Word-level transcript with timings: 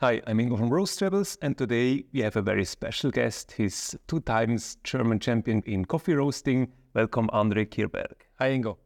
Hi, 0.00 0.22
I'm 0.28 0.38
Ingo 0.38 0.56
from 0.56 0.70
Roast 0.70 1.02
Rebels, 1.02 1.36
and 1.42 1.58
today 1.58 2.04
we 2.12 2.20
have 2.20 2.36
a 2.36 2.40
very 2.40 2.64
special 2.64 3.10
guest. 3.10 3.50
He's 3.50 3.96
two 4.06 4.20
times 4.20 4.76
German 4.84 5.18
champion 5.18 5.60
in 5.66 5.84
coffee 5.84 6.14
roasting. 6.14 6.70
Welcome, 6.94 7.28
Andre 7.32 7.64
Kirberg. 7.64 8.14
Hi, 8.38 8.50
Ingo. 8.50 8.76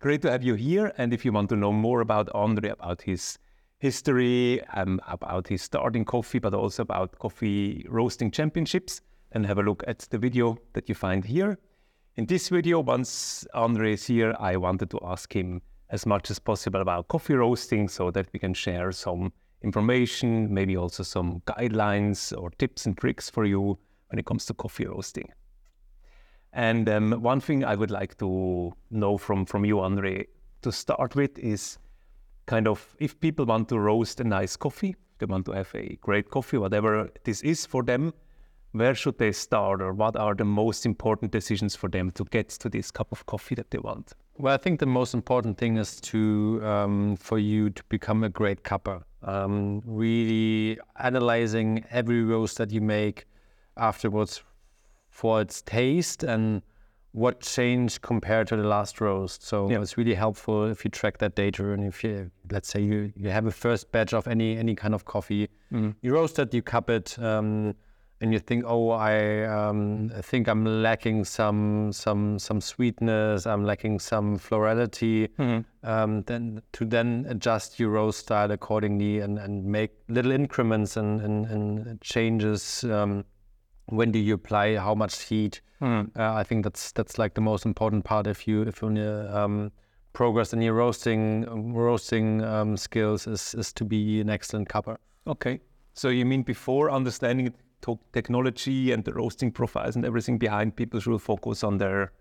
Great 0.00 0.22
to 0.22 0.30
have 0.30 0.42
you 0.42 0.54
here. 0.54 0.90
And 0.96 1.12
if 1.12 1.22
you 1.22 1.32
want 1.32 1.50
to 1.50 1.56
know 1.56 1.70
more 1.70 2.00
about 2.00 2.30
Andre, 2.34 2.70
about 2.70 3.02
his 3.02 3.38
history, 3.78 4.64
um, 4.68 5.02
about 5.06 5.48
his 5.48 5.60
starting 5.60 6.06
coffee, 6.06 6.38
but 6.38 6.54
also 6.54 6.80
about 6.80 7.18
coffee 7.18 7.84
roasting 7.86 8.30
championships, 8.30 9.02
then 9.32 9.44
have 9.44 9.58
a 9.58 9.62
look 9.62 9.84
at 9.86 9.98
the 10.08 10.16
video 10.16 10.56
that 10.72 10.88
you 10.88 10.94
find 10.94 11.26
here. 11.26 11.58
In 12.16 12.24
this 12.24 12.48
video, 12.48 12.80
once 12.80 13.46
Andre 13.52 13.92
is 13.92 14.06
here, 14.06 14.34
I 14.40 14.56
wanted 14.56 14.88
to 14.92 15.00
ask 15.02 15.30
him 15.30 15.60
as 15.90 16.06
much 16.06 16.30
as 16.30 16.38
possible 16.38 16.80
about 16.80 17.08
coffee 17.08 17.34
roasting 17.34 17.86
so 17.86 18.10
that 18.12 18.28
we 18.32 18.38
can 18.38 18.54
share 18.54 18.92
some 18.92 19.30
information, 19.62 20.52
maybe 20.52 20.76
also 20.76 21.02
some 21.02 21.40
guidelines 21.46 22.36
or 22.36 22.50
tips 22.50 22.86
and 22.86 22.96
tricks 22.96 23.28
for 23.28 23.44
you 23.44 23.78
when 24.08 24.18
it 24.18 24.26
comes 24.26 24.44
to 24.46 24.54
coffee 24.54 24.86
roasting. 24.86 25.28
And 26.52 26.88
um, 26.88 27.12
one 27.22 27.40
thing 27.40 27.64
I 27.64 27.74
would 27.74 27.90
like 27.90 28.16
to 28.18 28.72
know 28.90 29.18
from, 29.18 29.44
from 29.44 29.64
you, 29.64 29.80
Andre, 29.80 30.26
to 30.62 30.72
start 30.72 31.14
with 31.14 31.38
is 31.38 31.78
kind 32.46 32.66
of 32.66 32.96
if 32.98 33.20
people 33.20 33.44
want 33.44 33.68
to 33.68 33.78
roast 33.78 34.20
a 34.20 34.24
nice 34.24 34.56
coffee, 34.56 34.96
they 35.18 35.26
want 35.26 35.46
to 35.46 35.52
have 35.52 35.70
a 35.74 35.98
great 36.00 36.30
coffee, 36.30 36.58
whatever 36.58 37.10
this 37.24 37.42
is 37.42 37.66
for 37.66 37.82
them, 37.82 38.12
where 38.72 38.94
should 38.94 39.18
they 39.18 39.32
start 39.32 39.82
or 39.82 39.92
what 39.92 40.16
are 40.16 40.34
the 40.34 40.44
most 40.44 40.86
important 40.86 41.32
decisions 41.32 41.74
for 41.74 41.88
them 41.88 42.10
to 42.12 42.24
get 42.24 42.48
to 42.48 42.68
this 42.68 42.90
cup 42.90 43.12
of 43.12 43.26
coffee 43.26 43.54
that 43.54 43.70
they 43.70 43.78
want? 43.78 44.12
Well, 44.38 44.54
I 44.54 44.56
think 44.56 44.80
the 44.80 44.86
most 44.86 45.14
important 45.14 45.58
thing 45.58 45.76
is 45.76 46.00
to 46.02 46.60
um, 46.62 47.16
for 47.16 47.38
you 47.38 47.70
to 47.70 47.82
become 47.88 48.24
a 48.24 48.28
great 48.28 48.62
cupper. 48.62 49.02
Um, 49.22 49.82
really 49.84 50.78
analyzing 50.96 51.84
every 51.90 52.22
roast 52.22 52.58
that 52.58 52.70
you 52.70 52.80
make 52.80 53.26
afterwards 53.76 54.42
for 55.10 55.40
its 55.40 55.60
taste 55.62 56.22
and 56.22 56.62
what 57.12 57.40
changed 57.40 58.02
compared 58.02 58.46
to 58.48 58.56
the 58.56 58.62
last 58.62 59.00
roast. 59.00 59.42
So 59.42 59.68
yeah. 59.68 59.80
it's 59.80 59.96
really 59.96 60.14
helpful 60.14 60.66
if 60.66 60.84
you 60.84 60.90
track 60.90 61.18
that 61.18 61.34
data 61.34 61.72
and 61.72 61.84
if 61.84 62.04
you, 62.04 62.30
let's 62.50 62.68
say 62.68 62.80
you, 62.80 63.12
you 63.16 63.30
have 63.30 63.46
a 63.46 63.50
first 63.50 63.90
batch 63.90 64.12
of 64.12 64.28
any 64.28 64.56
any 64.56 64.74
kind 64.74 64.94
of 64.94 65.04
coffee, 65.04 65.48
mm-hmm. 65.72 65.90
you 66.02 66.14
roast 66.14 66.38
it, 66.38 66.54
you 66.54 66.62
cup 66.62 66.90
it. 66.90 67.18
Um, 67.18 67.74
and 68.20 68.32
you 68.32 68.40
think, 68.40 68.64
oh, 68.66 68.90
I 68.90 69.44
um, 69.44 70.10
think 70.22 70.48
I'm 70.48 70.82
lacking 70.82 71.24
some 71.24 71.92
some 71.92 72.38
some 72.38 72.60
sweetness, 72.60 73.46
I'm 73.46 73.64
lacking 73.64 74.00
some 74.00 74.38
florality, 74.38 75.28
mm-hmm. 75.28 75.88
um, 75.88 76.22
then 76.22 76.62
to 76.72 76.84
then 76.84 77.26
adjust 77.28 77.78
your 77.78 77.90
roast 77.90 78.20
style 78.20 78.50
accordingly 78.50 79.20
and, 79.20 79.38
and 79.38 79.64
make 79.64 79.92
little 80.08 80.32
increments 80.32 80.96
and, 80.96 81.20
and, 81.20 81.46
and 81.46 82.00
changes. 82.00 82.84
Um, 82.84 83.24
when 83.86 84.10
do 84.10 84.18
you 84.18 84.34
apply 84.34 84.76
how 84.76 84.94
much 84.94 85.22
heat? 85.22 85.60
Mm-hmm. 85.80 86.18
Uh, 86.18 86.34
I 86.34 86.42
think 86.42 86.64
that's 86.64 86.90
that's 86.92 87.18
like 87.18 87.34
the 87.34 87.40
most 87.40 87.64
important 87.64 88.04
part 88.04 88.26
if 88.26 88.48
you 88.48 88.62
if 88.62 88.82
you 88.82 88.88
um, 88.88 89.70
progress 90.12 90.52
in 90.52 90.60
your 90.60 90.74
roasting 90.74 91.72
roasting 91.72 92.42
um, 92.42 92.76
skills 92.76 93.28
is 93.28 93.54
is 93.54 93.72
to 93.74 93.84
be 93.84 94.20
an 94.20 94.28
excellent 94.28 94.68
cupper. 94.68 94.96
Okay, 95.28 95.60
so 95.94 96.08
you 96.08 96.24
mean 96.24 96.42
before 96.42 96.90
understanding 96.90 97.52
technology 98.12 98.92
and 98.92 99.04
the 99.04 99.12
roasting 99.12 99.50
profiles 99.52 99.96
and 99.96 100.04
everything 100.04 100.38
behind, 100.38 100.76
people 100.76 101.00
should 101.00 101.20
focus 101.20 101.64
on 101.64 101.78
their 101.78 102.12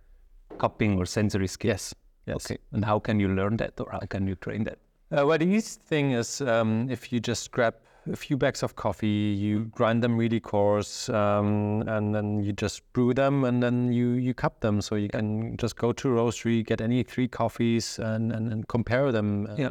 cupping 0.58 0.97
or 0.97 1.05
sensory 1.05 1.47
skills. 1.47 1.67
Yes. 1.67 1.94
yes. 2.25 2.45
Okay. 2.45 2.58
And 2.72 2.86
how 2.86 3.00
can 3.00 3.19
you 3.19 3.30
learn 3.30 3.58
that 3.58 3.80
or 3.80 3.89
how 3.91 4.00
can 4.00 4.28
you 4.28 4.35
train 4.35 4.63
that? 4.66 4.80
Uh, 5.11 5.25
well, 5.25 5.38
the 5.38 5.45
easy 5.45 5.80
thing 5.80 6.11
is 6.11 6.41
um, 6.41 6.89
if 6.89 7.11
you 7.13 7.19
just 7.19 7.52
grab 7.52 7.75
a 8.11 8.16
few 8.16 8.38
bags 8.38 8.63
of 8.63 8.75
coffee, 8.75 9.08
you 9.08 9.66
grind 9.66 10.03
them 10.03 10.17
really 10.17 10.39
coarse, 10.39 11.09
um, 11.09 11.83
and 11.88 12.13
then 12.13 12.44
you 12.44 12.53
just 12.53 12.81
brew 12.94 13.13
them, 13.13 13.44
and 13.44 13.61
then 13.61 13.91
you 13.91 14.11
you 14.11 14.33
cup 14.33 14.59
them. 14.61 14.81
So 14.81 14.95
you 14.95 15.09
can 15.09 15.58
just 15.58 15.75
go 15.78 15.91
to 15.94 16.09
a 16.09 16.22
roastery, 16.22 16.66
get 16.66 16.81
any 16.81 17.03
three 17.03 17.28
coffees, 17.28 18.00
and 18.00 18.31
and, 18.31 18.51
and 18.51 18.67
compare 18.67 19.12
them. 19.12 19.46
And 19.47 19.59
yeah. 19.59 19.69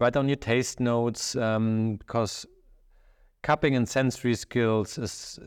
Write 0.00 0.14
down 0.14 0.28
your 0.28 0.36
taste 0.36 0.80
notes 0.80 1.36
um, 1.36 1.96
because 1.96 2.46
cupping 3.42 3.74
and 3.74 3.88
sensory 3.88 4.34
skills 4.34 4.98
is 4.98 5.38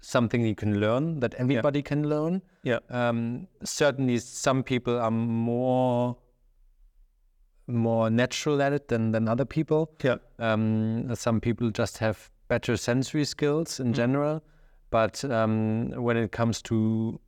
something 0.00 0.44
you 0.44 0.54
can 0.54 0.80
learn 0.80 1.20
that 1.20 1.34
everybody 1.34 1.78
yeah. 1.78 1.84
can 1.84 2.08
learn. 2.08 2.42
Yeah. 2.62 2.78
Um, 2.90 3.46
certainly, 3.64 4.18
some 4.18 4.62
people 4.62 4.98
are 4.98 5.10
more 5.10 6.16
more 7.68 8.10
natural 8.10 8.60
at 8.60 8.72
it 8.72 8.88
than 8.88 9.12
than 9.12 9.28
other 9.28 9.44
people. 9.44 9.92
Yeah. 10.02 10.16
Um, 10.38 11.14
some 11.14 11.40
people 11.40 11.70
just 11.70 11.98
have 11.98 12.30
better 12.48 12.76
sensory 12.76 13.24
skills 13.24 13.80
in 13.80 13.92
mm. 13.92 13.96
general, 13.96 14.42
but 14.90 15.24
um, 15.24 15.90
when 15.90 16.16
it 16.16 16.32
comes 16.32 16.60
to 16.62 17.20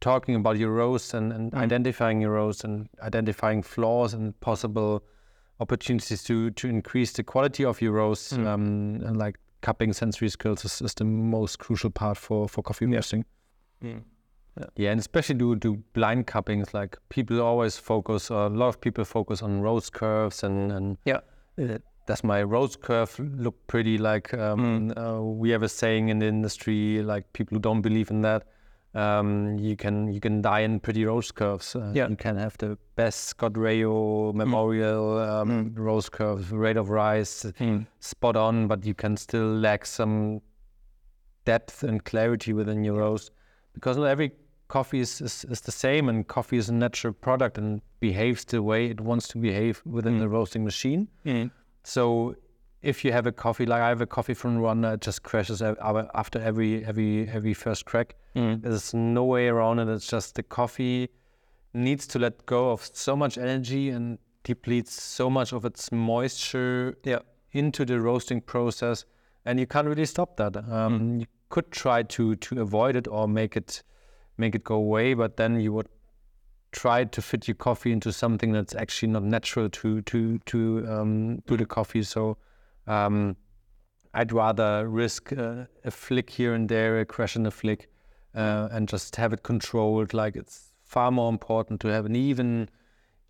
talking 0.00 0.34
about 0.34 0.56
your 0.56 0.70
roast 0.70 1.12
and, 1.12 1.32
and 1.32 1.52
mm. 1.52 1.58
identifying 1.58 2.20
your 2.22 2.32
roast 2.32 2.64
and 2.64 2.88
identifying 3.02 3.62
flaws 3.62 4.14
and 4.14 4.38
possible 4.40 5.04
opportunities 5.60 6.22
to 6.24 6.50
to 6.50 6.68
increase 6.68 7.12
the 7.12 7.22
quality 7.22 7.64
of 7.64 7.80
your 7.80 7.92
roast 7.92 8.34
mm. 8.34 8.46
um, 8.46 9.02
and 9.06 9.16
like 9.16 9.36
cupping 9.60 9.92
sensory 9.92 10.28
skills 10.28 10.64
is, 10.64 10.80
is, 10.80 10.94
the 10.94 11.04
most 11.04 11.58
crucial 11.58 11.90
part 11.90 12.16
for 12.16 12.48
for 12.48 12.62
coffee 12.62 12.86
roasting. 12.86 13.24
Mm. 13.84 14.02
Yeah. 14.58 14.64
yeah, 14.76 14.90
and 14.90 15.00
especially 15.00 15.36
do 15.36 15.54
do 15.54 15.76
blind 15.92 16.26
cuppings. 16.26 16.74
Like 16.74 16.96
people 17.08 17.40
always 17.40 17.76
focus, 17.76 18.30
a 18.30 18.48
lot 18.48 18.68
of 18.68 18.80
people 18.80 19.04
focus 19.04 19.42
on 19.42 19.60
roast 19.60 19.92
curves 19.92 20.42
and 20.42 20.72
and 20.72 20.98
yeah. 21.04 21.20
Uh, 21.60 21.78
does 22.06 22.24
my 22.24 22.42
roast 22.42 22.80
curve 22.80 23.16
look 23.18 23.54
pretty? 23.68 23.96
Like 23.98 24.34
um, 24.34 24.90
mm. 24.90 24.98
uh, 24.98 25.22
we 25.22 25.50
have 25.50 25.62
a 25.62 25.68
saying 25.68 26.08
in 26.08 26.18
the 26.18 26.26
industry, 26.26 27.02
like 27.02 27.32
people 27.32 27.54
who 27.56 27.60
don't 27.60 27.82
believe 27.82 28.10
in 28.10 28.22
that 28.22 28.44
um, 28.94 29.56
you 29.58 29.76
can 29.76 30.12
you 30.12 30.20
can 30.20 30.42
die 30.42 30.60
in 30.60 30.80
pretty 30.80 31.04
roast 31.04 31.34
curves. 31.34 31.76
Uh, 31.76 31.92
yeah. 31.94 32.08
You 32.08 32.16
can 32.16 32.36
have 32.36 32.58
the 32.58 32.76
best 32.96 33.26
Scott 33.26 33.56
Rao 33.56 34.32
Memorial 34.34 35.16
mm. 35.16 35.42
Um, 35.42 35.70
mm. 35.70 35.78
roast 35.78 36.12
curves, 36.12 36.50
rate 36.50 36.76
of 36.76 36.90
rise, 36.90 37.46
mm. 37.60 37.86
spot 38.00 38.36
on, 38.36 38.66
but 38.66 38.84
you 38.84 38.94
can 38.94 39.16
still 39.16 39.54
lack 39.54 39.86
some 39.86 40.40
depth 41.44 41.84
and 41.84 42.04
clarity 42.04 42.52
within 42.52 42.84
your 42.84 42.98
roast 42.98 43.30
because 43.74 43.96
not 43.96 44.06
every 44.06 44.32
coffee 44.68 45.00
is, 45.00 45.20
is, 45.20 45.44
is, 45.50 45.60
the 45.60 45.72
same 45.72 46.08
and 46.08 46.28
coffee 46.28 46.56
is 46.56 46.68
a 46.68 46.72
natural 46.72 47.12
product 47.12 47.58
and 47.58 47.80
behaves 47.98 48.44
the 48.44 48.62
way 48.62 48.86
it 48.86 49.00
wants 49.00 49.26
to 49.26 49.38
behave 49.38 49.82
within 49.84 50.18
the 50.18 50.26
mm. 50.26 50.32
roasting 50.32 50.64
machine. 50.64 51.08
Mm. 51.24 51.50
So 51.82 52.34
if 52.82 53.04
you 53.04 53.12
have 53.12 53.26
a 53.26 53.32
coffee 53.32 53.66
like 53.66 53.82
I 53.82 53.88
have 53.88 54.00
a 54.00 54.06
coffee 54.06 54.34
from 54.34 54.58
Rwanda, 54.58 54.94
it 54.94 55.00
just 55.00 55.22
crashes 55.22 55.60
after 55.62 56.40
every 56.40 56.84
every 56.84 57.28
every 57.28 57.54
first 57.54 57.84
crack. 57.84 58.14
Mm. 58.34 58.62
There's 58.62 58.94
no 58.94 59.24
way 59.24 59.48
around 59.48 59.80
it. 59.80 59.88
It's 59.88 60.06
just 60.06 60.34
the 60.34 60.42
coffee 60.42 61.10
needs 61.74 62.06
to 62.08 62.18
let 62.18 62.46
go 62.46 62.70
of 62.70 62.88
so 62.92 63.14
much 63.14 63.38
energy 63.38 63.90
and 63.90 64.18
depletes 64.44 65.00
so 65.00 65.28
much 65.28 65.52
of 65.52 65.64
its 65.64 65.92
moisture 65.92 66.96
yeah. 67.04 67.18
into 67.52 67.84
the 67.84 68.00
roasting 68.00 68.40
process, 68.40 69.04
and 69.44 69.60
you 69.60 69.66
can't 69.66 69.86
really 69.86 70.06
stop 70.06 70.36
that. 70.38 70.56
Um, 70.56 71.00
mm. 71.00 71.20
You 71.20 71.26
could 71.50 71.70
try 71.70 72.02
to 72.02 72.36
to 72.36 72.60
avoid 72.62 72.96
it 72.96 73.06
or 73.08 73.28
make 73.28 73.56
it 73.56 73.82
make 74.38 74.54
it 74.54 74.64
go 74.64 74.76
away, 74.76 75.14
but 75.14 75.36
then 75.36 75.60
you 75.60 75.72
would 75.74 75.88
try 76.72 77.04
to 77.04 77.20
fit 77.20 77.48
your 77.48 77.56
coffee 77.56 77.92
into 77.92 78.12
something 78.12 78.52
that's 78.52 78.74
actually 78.74 79.08
not 79.08 79.24
natural 79.24 79.68
to 79.68 80.00
to 80.02 80.38
to 80.46 80.86
um, 80.88 81.42
to 81.46 81.58
the 81.58 81.66
coffee. 81.66 82.02
So 82.02 82.38
um, 82.86 83.36
I'd 84.12 84.32
rather 84.32 84.88
risk 84.88 85.32
uh, 85.32 85.66
a 85.84 85.90
flick 85.90 86.30
here 86.30 86.54
and 86.54 86.68
there, 86.68 87.00
a 87.00 87.04
crash 87.04 87.36
in 87.36 87.46
a 87.46 87.50
flick, 87.50 87.88
uh, 88.34 88.68
and 88.72 88.88
just 88.88 89.16
have 89.16 89.32
it 89.32 89.42
controlled. 89.42 90.12
Like 90.14 90.36
it's 90.36 90.72
far 90.82 91.10
more 91.10 91.28
important 91.28 91.80
to 91.82 91.88
have 91.88 92.06
an 92.06 92.16
even 92.16 92.68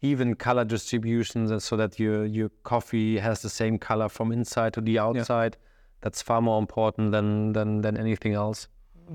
even 0.03 0.35
color 0.35 0.65
distribution 0.65 1.61
so 1.61 1.77
that 1.77 1.99
your 1.99 2.25
your 2.25 2.51
coffee 2.63 3.19
has 3.19 3.43
the 3.43 3.51
same 3.51 3.79
color 3.79 4.09
from 4.09 4.33
inside 4.33 4.73
to 4.75 4.81
the 4.81 4.99
outside. 4.99 5.57
Yeah. 5.59 5.67
That's 6.03 6.23
far 6.23 6.41
more 6.41 6.59
important 6.59 7.13
than 7.13 7.53
than 7.53 7.83
than 7.83 7.97
anything 7.97 8.33
else. 8.33 8.69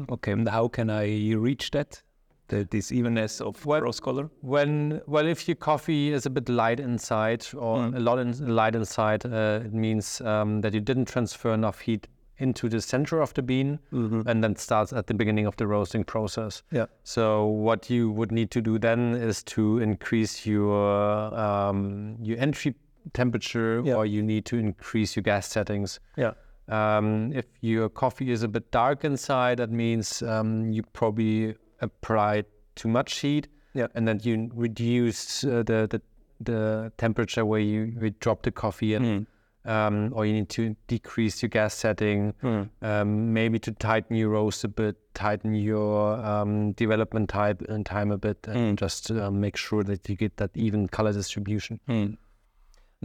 Okay, 0.09 0.33
and 0.33 0.47
how 0.47 0.67
can 0.67 0.89
I 0.89 1.33
reach 1.33 1.71
that? 1.71 2.03
The, 2.47 2.68
this 2.69 2.92
evenness 2.92 3.42
of 3.42 3.65
well, 3.65 3.81
rose 3.81 4.00
color? 4.00 4.30
When 4.42 5.01
well, 5.07 5.25
if 5.25 5.47
your 5.47 5.56
coffee 5.56 6.12
is 6.12 6.25
a 6.25 6.30
bit 6.30 6.50
light 6.50 6.80
inside 6.80 7.45
or 7.56 7.77
mm. 7.77 7.95
a 7.95 8.00
lot 8.00 8.19
in, 8.19 8.56
light 8.56 8.75
inside, 8.75 9.25
uh, 9.25 9.62
it 9.63 9.74
means 9.74 10.21
um, 10.21 10.62
that 10.62 10.74
you 10.74 10.80
didn't 10.80 11.06
transfer 11.06 11.53
enough 11.53 11.80
heat 11.80 12.07
into 12.38 12.68
the 12.68 12.81
center 12.81 13.21
of 13.21 13.33
the 13.33 13.42
bean, 13.42 13.80
mm-hmm. 13.94 14.27
and 14.27 14.44
then 14.44 14.56
starts 14.56 14.92
at 14.92 15.07
the 15.07 15.13
beginning 15.13 15.45
of 15.45 15.56
the 15.56 15.65
roasting 15.65 16.03
process. 16.03 16.63
Yeah. 16.71 16.86
So 17.03 17.45
what 17.45 17.89
you 17.89 18.12
would 18.12 18.31
need 18.31 18.51
to 18.51 18.62
do 18.62 18.77
then 18.77 19.15
is 19.15 19.41
to 19.44 19.80
increase 19.80 20.45
your 20.45 21.33
um, 21.33 22.18
your 22.21 22.38
entry 22.38 22.75
temperature, 23.13 23.81
yeah. 23.86 23.95
or 23.95 24.06
you 24.06 24.21
need 24.21 24.45
to 24.45 24.57
increase 24.57 25.15
your 25.15 25.24
gas 25.24 25.48
settings. 25.48 26.00
Yeah. 26.18 26.33
Um, 26.68 27.31
if 27.33 27.45
your 27.62 27.89
coffee 27.89 28.31
is 28.31 28.44
a 28.44 28.48
bit 28.48 28.71
dark 28.71 29.06
inside, 29.06 29.59
that 29.59 29.71
means 29.71 30.24
um, 30.24 30.71
you 30.71 30.81
probably 30.81 31.56
apply 31.81 32.44
too 32.75 32.88
much 32.89 33.19
heat, 33.19 33.48
yeah. 33.74 33.88
and 33.95 34.07
then 34.07 34.19
you 34.24 34.51
reduce 34.54 35.44
uh, 35.44 35.63
the, 35.63 35.88
the 35.89 36.01
the 36.42 36.92
temperature 36.98 37.45
where 37.45 37.62
you, 37.62 37.94
you 38.01 38.10
drop 38.19 38.44
the 38.44 38.51
coffee 38.51 38.94
in. 38.94 39.04
Mm. 39.04 39.25
um, 39.66 40.12
or 40.13 40.25
you 40.25 40.33
need 40.33 40.50
to 40.50 40.75
decrease 40.88 41.42
your 41.42 41.50
gas 41.50 41.74
setting, 41.74 42.33
um, 42.81 43.33
maybe 43.33 43.57
to 43.60 43.72
tighten 43.72 44.16
your 44.16 44.30
roast 44.30 44.63
a 44.63 44.68
bit, 44.68 44.95
tighten 45.16 45.56
your 45.56 46.24
um, 46.24 46.74
development 46.74 47.30
type 47.30 47.62
and 47.68 47.86
time 47.86 48.12
a 48.12 48.18
bit, 48.18 48.38
and 48.48 48.77
just 48.77 49.10
uh, 49.10 49.31
make 49.31 49.57
sure 49.57 49.83
that 49.83 50.07
you 50.07 50.16
get 50.16 50.38
that 50.38 50.51
even 50.54 50.88
color 50.88 51.12
distribution. 51.13 51.80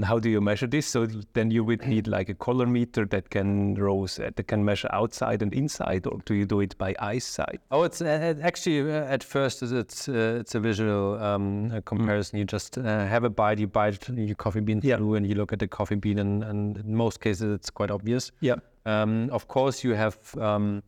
And 0.00 0.06
how 0.06 0.18
do 0.18 0.30
you 0.30 0.40
measure 0.40 0.66
this? 0.66 0.86
So 0.86 1.06
then 1.34 1.50
you 1.50 1.62
would 1.62 1.86
need 1.86 2.06
like 2.06 2.30
a 2.30 2.34
color 2.34 2.64
meter 2.64 3.04
that 3.04 3.28
can 3.28 3.74
roast, 3.74 4.18
uh, 4.18 4.30
that 4.34 4.48
can 4.48 4.64
measure 4.64 4.88
outside 4.94 5.42
and 5.42 5.52
inside, 5.52 6.06
or 6.06 6.20
do 6.24 6.32
you 6.32 6.46
do 6.46 6.60
it 6.60 6.78
by 6.78 6.94
eyesight? 6.98 7.60
Oh, 7.70 7.82
it's 7.82 8.00
uh, 8.00 8.32
actually 8.42 8.80
uh, 8.90 9.04
at 9.04 9.22
first 9.22 9.62
it's 9.62 9.72
it's, 9.72 10.08
uh, 10.08 10.38
it's 10.40 10.54
a 10.54 10.60
visual 10.60 11.22
um, 11.22 11.70
a 11.70 11.82
comparison. 11.82 12.38
You 12.38 12.46
just 12.46 12.78
uh, 12.78 12.82
have 12.82 13.24
a 13.24 13.28
bite, 13.28 13.58
you 13.58 13.66
bite 13.66 14.08
your 14.08 14.36
coffee 14.36 14.60
bean 14.60 14.80
Yeah. 14.82 14.96
through, 14.96 15.16
and 15.16 15.26
you 15.26 15.34
look 15.34 15.52
at 15.52 15.58
the 15.58 15.68
coffee 15.68 15.96
bean, 15.96 16.18
and, 16.18 16.42
and 16.44 16.78
in 16.78 16.96
most 16.96 17.20
cases 17.20 17.52
it's 17.52 17.68
quite 17.68 17.90
obvious. 17.90 18.32
Yeah. 18.40 18.56
Um, 18.86 19.28
of 19.30 19.48
course, 19.48 19.84
you 19.84 19.92
have 19.92 20.16
um, 20.38 20.82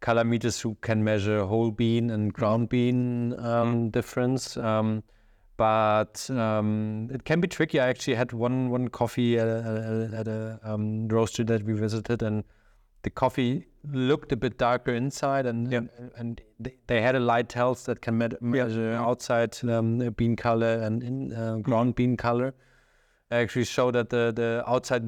color 0.00 0.24
meters 0.24 0.60
who 0.60 0.76
can 0.80 1.04
measure 1.04 1.44
whole 1.44 1.70
bean 1.70 2.10
and 2.10 2.32
ground 2.34 2.68
bean 2.68 3.38
um, 3.38 3.90
difference. 3.90 4.56
Um, 4.56 5.04
but 5.60 6.30
um, 6.30 7.10
it 7.12 7.24
can 7.24 7.40
be 7.40 7.46
tricky. 7.46 7.78
I 7.78 7.88
actually 7.88 8.14
had 8.16 8.32
one 8.32 8.70
one 8.70 8.88
coffee 8.88 9.38
at 9.38 9.46
a, 9.46 10.10
at 10.20 10.28
a 10.28 10.58
um, 10.64 11.06
roaster 11.08 11.44
that 11.44 11.64
we 11.64 11.74
visited, 11.74 12.22
and 12.22 12.44
the 13.02 13.10
coffee 13.10 13.66
looked 14.10 14.32
a 14.32 14.36
bit 14.36 14.56
darker 14.62 14.94
inside, 14.94 15.44
and 15.50 15.70
Yeah. 15.70 15.82
and, 15.98 16.10
and 16.16 16.40
they, 16.58 16.72
they 16.86 17.02
had 17.02 17.14
a 17.14 17.20
Lighttells 17.20 17.84
that 17.84 18.00
can 18.00 18.16
me- 18.16 18.38
measure 18.40 18.94
outside 18.94 19.58
um, 19.74 19.98
bean 20.16 20.34
color 20.36 20.72
and 20.86 21.02
in 21.02 21.32
uh, 21.34 21.56
ground 21.68 21.94
bean 21.94 22.16
color. 22.16 22.54
Actually, 23.30 23.66
show 23.66 23.90
that 23.90 24.08
the 24.08 24.32
the 24.40 24.48
outside 24.66 25.04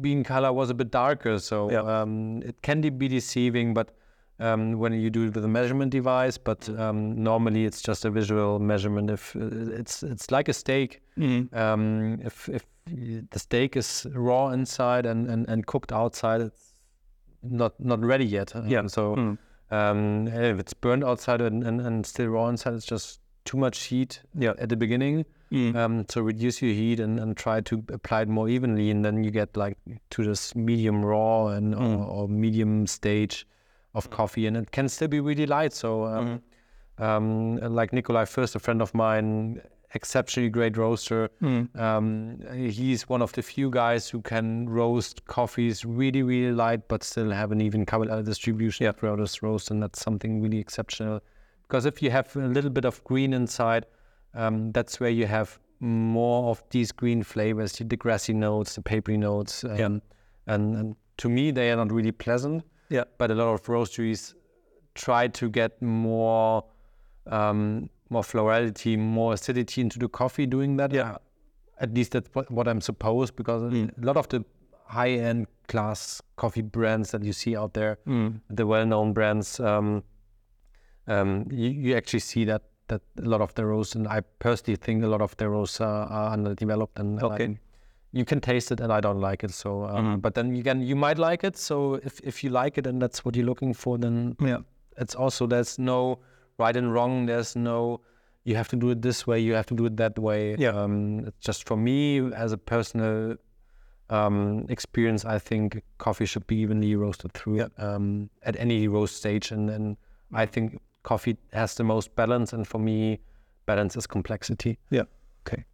bean 0.00 0.24
color 0.24 0.50
was 0.52 0.70
a 0.70 0.74
bit 0.74 0.90
darker, 0.90 1.38
so 1.38 1.70
Yeah. 1.70 1.82
um, 2.00 2.42
it 2.42 2.62
can 2.62 2.80
be 2.80 3.08
deceiving, 3.08 3.74
but. 3.74 3.92
Um, 4.40 4.78
when 4.80 4.92
you 4.92 5.10
do 5.10 5.22
it 5.28 5.34
with 5.36 5.44
a 5.44 5.48
measurement 5.48 5.92
device, 5.92 6.38
but 6.38 6.68
um, 6.76 7.22
normally 7.22 7.66
it's 7.66 7.80
just 7.80 8.04
a 8.04 8.10
visual 8.10 8.58
measurement. 8.58 9.08
If 9.10 9.36
uh, 9.36 9.48
it's 9.80 10.02
it's 10.02 10.30
like 10.32 10.48
a 10.48 10.52
steak, 10.52 11.02
um, 11.52 12.18
if 12.20 12.48
if 12.48 12.64
the 13.30 13.38
steak 13.38 13.76
is 13.76 14.06
raw 14.12 14.48
inside 14.50 15.06
and, 15.06 15.28
and, 15.30 15.48
and 15.48 15.64
cooked 15.66 15.92
outside, 15.92 16.40
it's 16.40 16.72
not 17.42 17.72
not 17.78 18.00
ready 18.04 18.24
yet. 18.26 18.56
Um, 18.56 18.66
Yeah. 18.68 18.86
So 18.88 19.14
Mm. 19.16 19.38
um, 19.70 20.26
if 20.28 20.58
it's 20.58 20.74
burned 20.74 21.04
outside 21.04 21.40
and, 21.40 21.62
and, 21.62 21.80
and 21.80 22.04
still 22.04 22.26
raw 22.28 22.48
inside, 22.48 22.74
it's 22.74 22.86
just 22.86 23.20
too 23.44 23.56
much 23.56 23.84
heat 23.84 24.20
Yeah. 24.34 24.54
at 24.58 24.68
the 24.68 24.76
beginning. 24.76 25.24
Um, 25.76 26.04
so 26.08 26.20
reduce 26.22 26.60
your 26.60 26.72
heat 26.74 26.98
and, 26.98 27.20
and 27.20 27.36
try 27.36 27.60
to 27.60 27.84
apply 27.92 28.22
it 28.22 28.28
more 28.28 28.48
evenly, 28.48 28.90
and 28.90 29.04
then 29.04 29.22
you 29.22 29.30
get 29.30 29.56
like 29.56 29.78
to 30.10 30.24
this 30.24 30.56
medium 30.56 31.04
raw 31.04 31.46
and 31.48 31.72
or, 31.76 32.04
or 32.04 32.28
medium 32.28 32.88
stage 32.88 33.46
of 33.94 34.10
coffee, 34.10 34.46
and 34.46 34.56
it 34.56 34.70
can 34.70 34.88
still 34.88 35.08
be 35.08 35.20
really 35.20 35.46
light. 35.46 35.72
So 35.72 36.04
um, 36.04 36.42
um, 36.98 37.56
like 37.56 37.92
Nikolai 37.92 38.24
First, 38.24 38.54
a 38.56 38.58
friend 38.58 38.82
of 38.82 38.94
mine, 38.94 39.60
exceptionally 39.94 40.48
great 40.50 40.76
roaster. 40.76 41.30
Um, 41.76 42.38
he's 42.52 43.08
one 43.08 43.22
of 43.22 43.32
the 43.32 43.42
few 43.42 43.70
guys 43.70 44.08
who 44.08 44.20
can 44.22 44.68
roast 44.68 45.24
coffees 45.26 45.84
really, 45.84 46.22
really 46.22 46.52
light, 46.52 46.88
but 46.88 47.04
still 47.04 47.30
have 47.30 47.52
an 47.52 47.60
even 47.60 47.86
color 47.86 48.22
distribution 48.22 48.92
throughout 48.92 49.20
his 49.20 49.42
roast, 49.42 49.70
and 49.70 49.82
that's 49.82 50.00
something 50.00 50.42
really 50.42 50.58
exceptional. 50.58 51.20
Because 51.62 51.86
if 51.86 52.02
you 52.02 52.10
have 52.10 52.34
a 52.36 52.48
little 52.48 52.70
bit 52.70 52.84
of 52.84 53.02
green 53.04 53.32
inside, 53.32 53.86
um, 54.34 54.72
that's 54.72 54.98
where 55.00 55.10
you 55.10 55.26
have 55.26 55.58
more 55.80 56.50
of 56.50 56.62
these 56.70 56.90
green 56.92 57.22
flavors, 57.22 57.72
the 57.72 57.96
grassy 57.96 58.32
notes, 58.32 58.74
the 58.74 58.82
papery 58.82 59.16
notes, 59.16 59.64
um, 59.64 60.02
and, 60.46 60.76
and 60.76 60.96
to 61.18 61.28
me 61.28 61.50
they 61.52 61.70
are 61.70 61.76
not 61.76 61.92
really 61.92 62.12
pleasant. 62.12 62.64
Yeah. 62.88 63.04
But 63.18 63.30
a 63.30 63.34
lot 63.34 63.52
of 63.54 63.62
roasteries 63.64 64.34
try 64.94 65.28
to 65.28 65.48
get 65.48 65.80
more 65.82 66.64
um, 67.26 67.88
more 68.10 68.22
florality, 68.22 68.96
more 68.98 69.32
acidity 69.32 69.80
into 69.80 69.98
the 69.98 70.08
coffee 70.08 70.46
doing 70.46 70.76
that. 70.76 70.92
Yeah. 70.92 71.12
Uh, 71.12 71.18
At 71.80 71.94
least 71.94 72.12
that's 72.12 72.28
what, 72.32 72.68
I'm 72.68 72.80
supposed 72.80 73.34
because 73.36 73.62
a 73.62 73.90
lot 73.98 74.16
of 74.16 74.28
the 74.28 74.44
high 74.86 75.10
end 75.12 75.46
class 75.66 76.22
coffee 76.36 76.62
brands 76.62 77.10
that 77.12 77.24
you 77.24 77.32
see 77.32 77.56
out 77.56 77.72
there, 77.74 77.98
the 78.50 78.66
well 78.66 78.86
known 78.86 79.12
brands, 79.12 79.58
um, 79.58 80.02
um, 81.06 81.46
you, 81.50 81.70
you 81.70 81.96
actually 81.96 82.20
see 82.20 82.44
that 82.44 82.62
that 82.88 83.00
a 83.18 83.22
lot 83.28 83.40
of 83.40 83.54
the 83.54 83.64
roasts, 83.64 83.94
and 83.96 84.06
I 84.06 84.20
personally 84.38 84.76
think 84.76 85.02
a 85.02 85.06
lot 85.08 85.22
of 85.22 85.34
the 85.38 85.48
roasts 85.48 85.80
are, 85.80 86.04
are 86.06 86.32
underdeveloped 86.32 86.98
and 86.98 87.22
Okay. 87.22 87.58
You 88.14 88.24
can 88.24 88.40
taste 88.40 88.70
it, 88.72 88.80
and 88.80 88.92
I 88.92 89.00
don't 89.00 89.20
like 89.20 89.42
it. 89.44 89.50
So, 89.52 89.84
um, 89.86 90.20
but 90.20 90.34
then 90.34 90.54
again, 90.56 90.80
you 90.82 90.96
might 90.96 91.18
like 91.18 91.42
it. 91.44 91.56
So 91.56 91.94
if 92.08 92.20
if 92.22 92.42
you 92.44 92.50
like 92.50 92.78
it 92.78 92.86
and 92.86 93.02
that's 93.02 93.24
what 93.24 93.36
you're 93.36 93.46
looking 93.46 93.74
for, 93.74 93.98
then 93.98 94.36
Yeah. 94.40 94.58
it's 94.96 95.14
also 95.16 95.46
there's 95.46 95.78
no 95.78 96.18
right 96.58 96.76
and 96.76 96.92
wrong. 96.94 97.26
There's 97.26 97.56
no 97.56 98.00
you 98.44 98.56
have 98.56 98.68
to 98.68 98.76
do 98.76 98.90
it 98.90 99.00
this 99.02 99.26
way. 99.26 99.40
You 99.40 99.54
have 99.54 99.66
to 99.66 99.74
do 99.74 99.86
it 99.86 99.96
that 99.96 100.18
way. 100.18 100.54
Yeah. 100.58 100.82
Um, 100.82 101.24
it's 101.26 101.46
just 101.46 101.66
for 101.66 101.76
me 101.76 102.32
as 102.34 102.52
a 102.52 102.58
personal 102.58 103.36
um, 104.10 104.66
experience. 104.68 105.24
I 105.24 105.38
think 105.38 105.82
coffee 105.98 106.26
should 106.26 106.46
be 106.46 106.56
evenly 106.56 106.94
roasted 106.96 107.32
through 107.32 107.56
Yeah. 107.58 107.68
um, 107.78 108.30
at 108.42 108.54
any 108.60 108.86
roast 108.88 109.16
stage, 109.16 109.50
and 109.54 109.70
and 109.70 109.96
I 110.32 110.46
think 110.46 110.78
coffee 111.02 111.36
has 111.52 111.74
the 111.74 111.84
most 111.84 112.14
balance. 112.14 112.52
And 112.56 112.66
for 112.66 112.78
me, 112.78 113.18
balance 113.66 113.96
is 113.98 114.06
complexity. 114.06 114.78
Yeah. 114.90 115.04
Okay. 115.46 115.64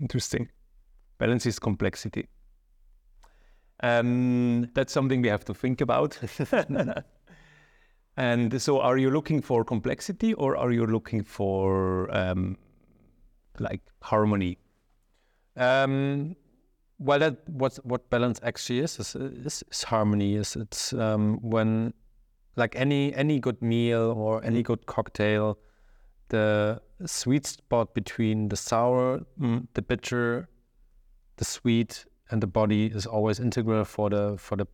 Interesting. 0.00 0.48
Balance 1.18 1.46
is 1.46 1.58
complexity. 1.58 2.28
Um, 3.82 4.70
that's 4.74 4.92
something 4.92 5.22
we 5.22 5.28
have 5.28 5.44
to 5.46 5.54
think 5.54 5.80
about. 5.80 6.18
and 8.16 8.62
so, 8.62 8.80
are 8.80 8.96
you 8.96 9.10
looking 9.10 9.42
for 9.42 9.64
complexity 9.64 10.34
or 10.34 10.56
are 10.56 10.72
you 10.72 10.86
looking 10.86 11.22
for 11.22 12.14
um, 12.14 12.56
like 13.58 13.82
harmony? 14.00 14.58
Um, 15.56 16.36
well, 16.98 17.18
that 17.18 17.48
what 17.48 17.76
what 17.84 18.08
balance 18.10 18.40
actually 18.42 18.80
is 18.80 18.98
is, 18.98 19.14
is, 19.16 19.64
is 19.70 19.82
harmony. 19.82 20.36
Is 20.36 20.56
it's 20.56 20.92
um, 20.92 21.38
when 21.42 21.92
like 22.56 22.76
any 22.76 23.14
any 23.14 23.40
good 23.40 23.60
meal 23.60 24.14
or 24.16 24.42
any 24.44 24.62
good 24.62 24.86
cocktail, 24.86 25.58
the 26.28 26.80
sweet 27.06 27.46
spot 27.46 27.94
between 27.94 28.48
the 28.48 28.56
sour, 28.56 29.20
the 29.74 29.82
bitter, 29.82 30.48
the 31.36 31.44
sweet, 31.44 32.04
and 32.30 32.42
the 32.42 32.46
body 32.46 32.86
is 32.86 33.06
always 33.06 33.38
integral 33.40 33.84
for 33.84 34.10
the 34.10 34.36
for 34.38 34.56
the 34.56 34.66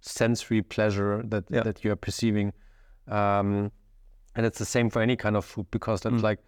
sensory 0.00 0.62
pleasure 0.62 1.22
that 1.24 1.44
Yeah. 1.50 1.62
that 1.64 1.84
you 1.84 1.92
are 1.92 1.96
perceiving. 1.96 2.52
Um, 3.08 3.70
and 4.34 4.46
it's 4.46 4.58
the 4.58 4.64
same 4.66 4.90
for 4.90 5.02
any 5.02 5.16
kind 5.16 5.36
of 5.36 5.44
food 5.44 5.66
because 5.70 6.00
that's 6.02 6.22
like 6.22 6.38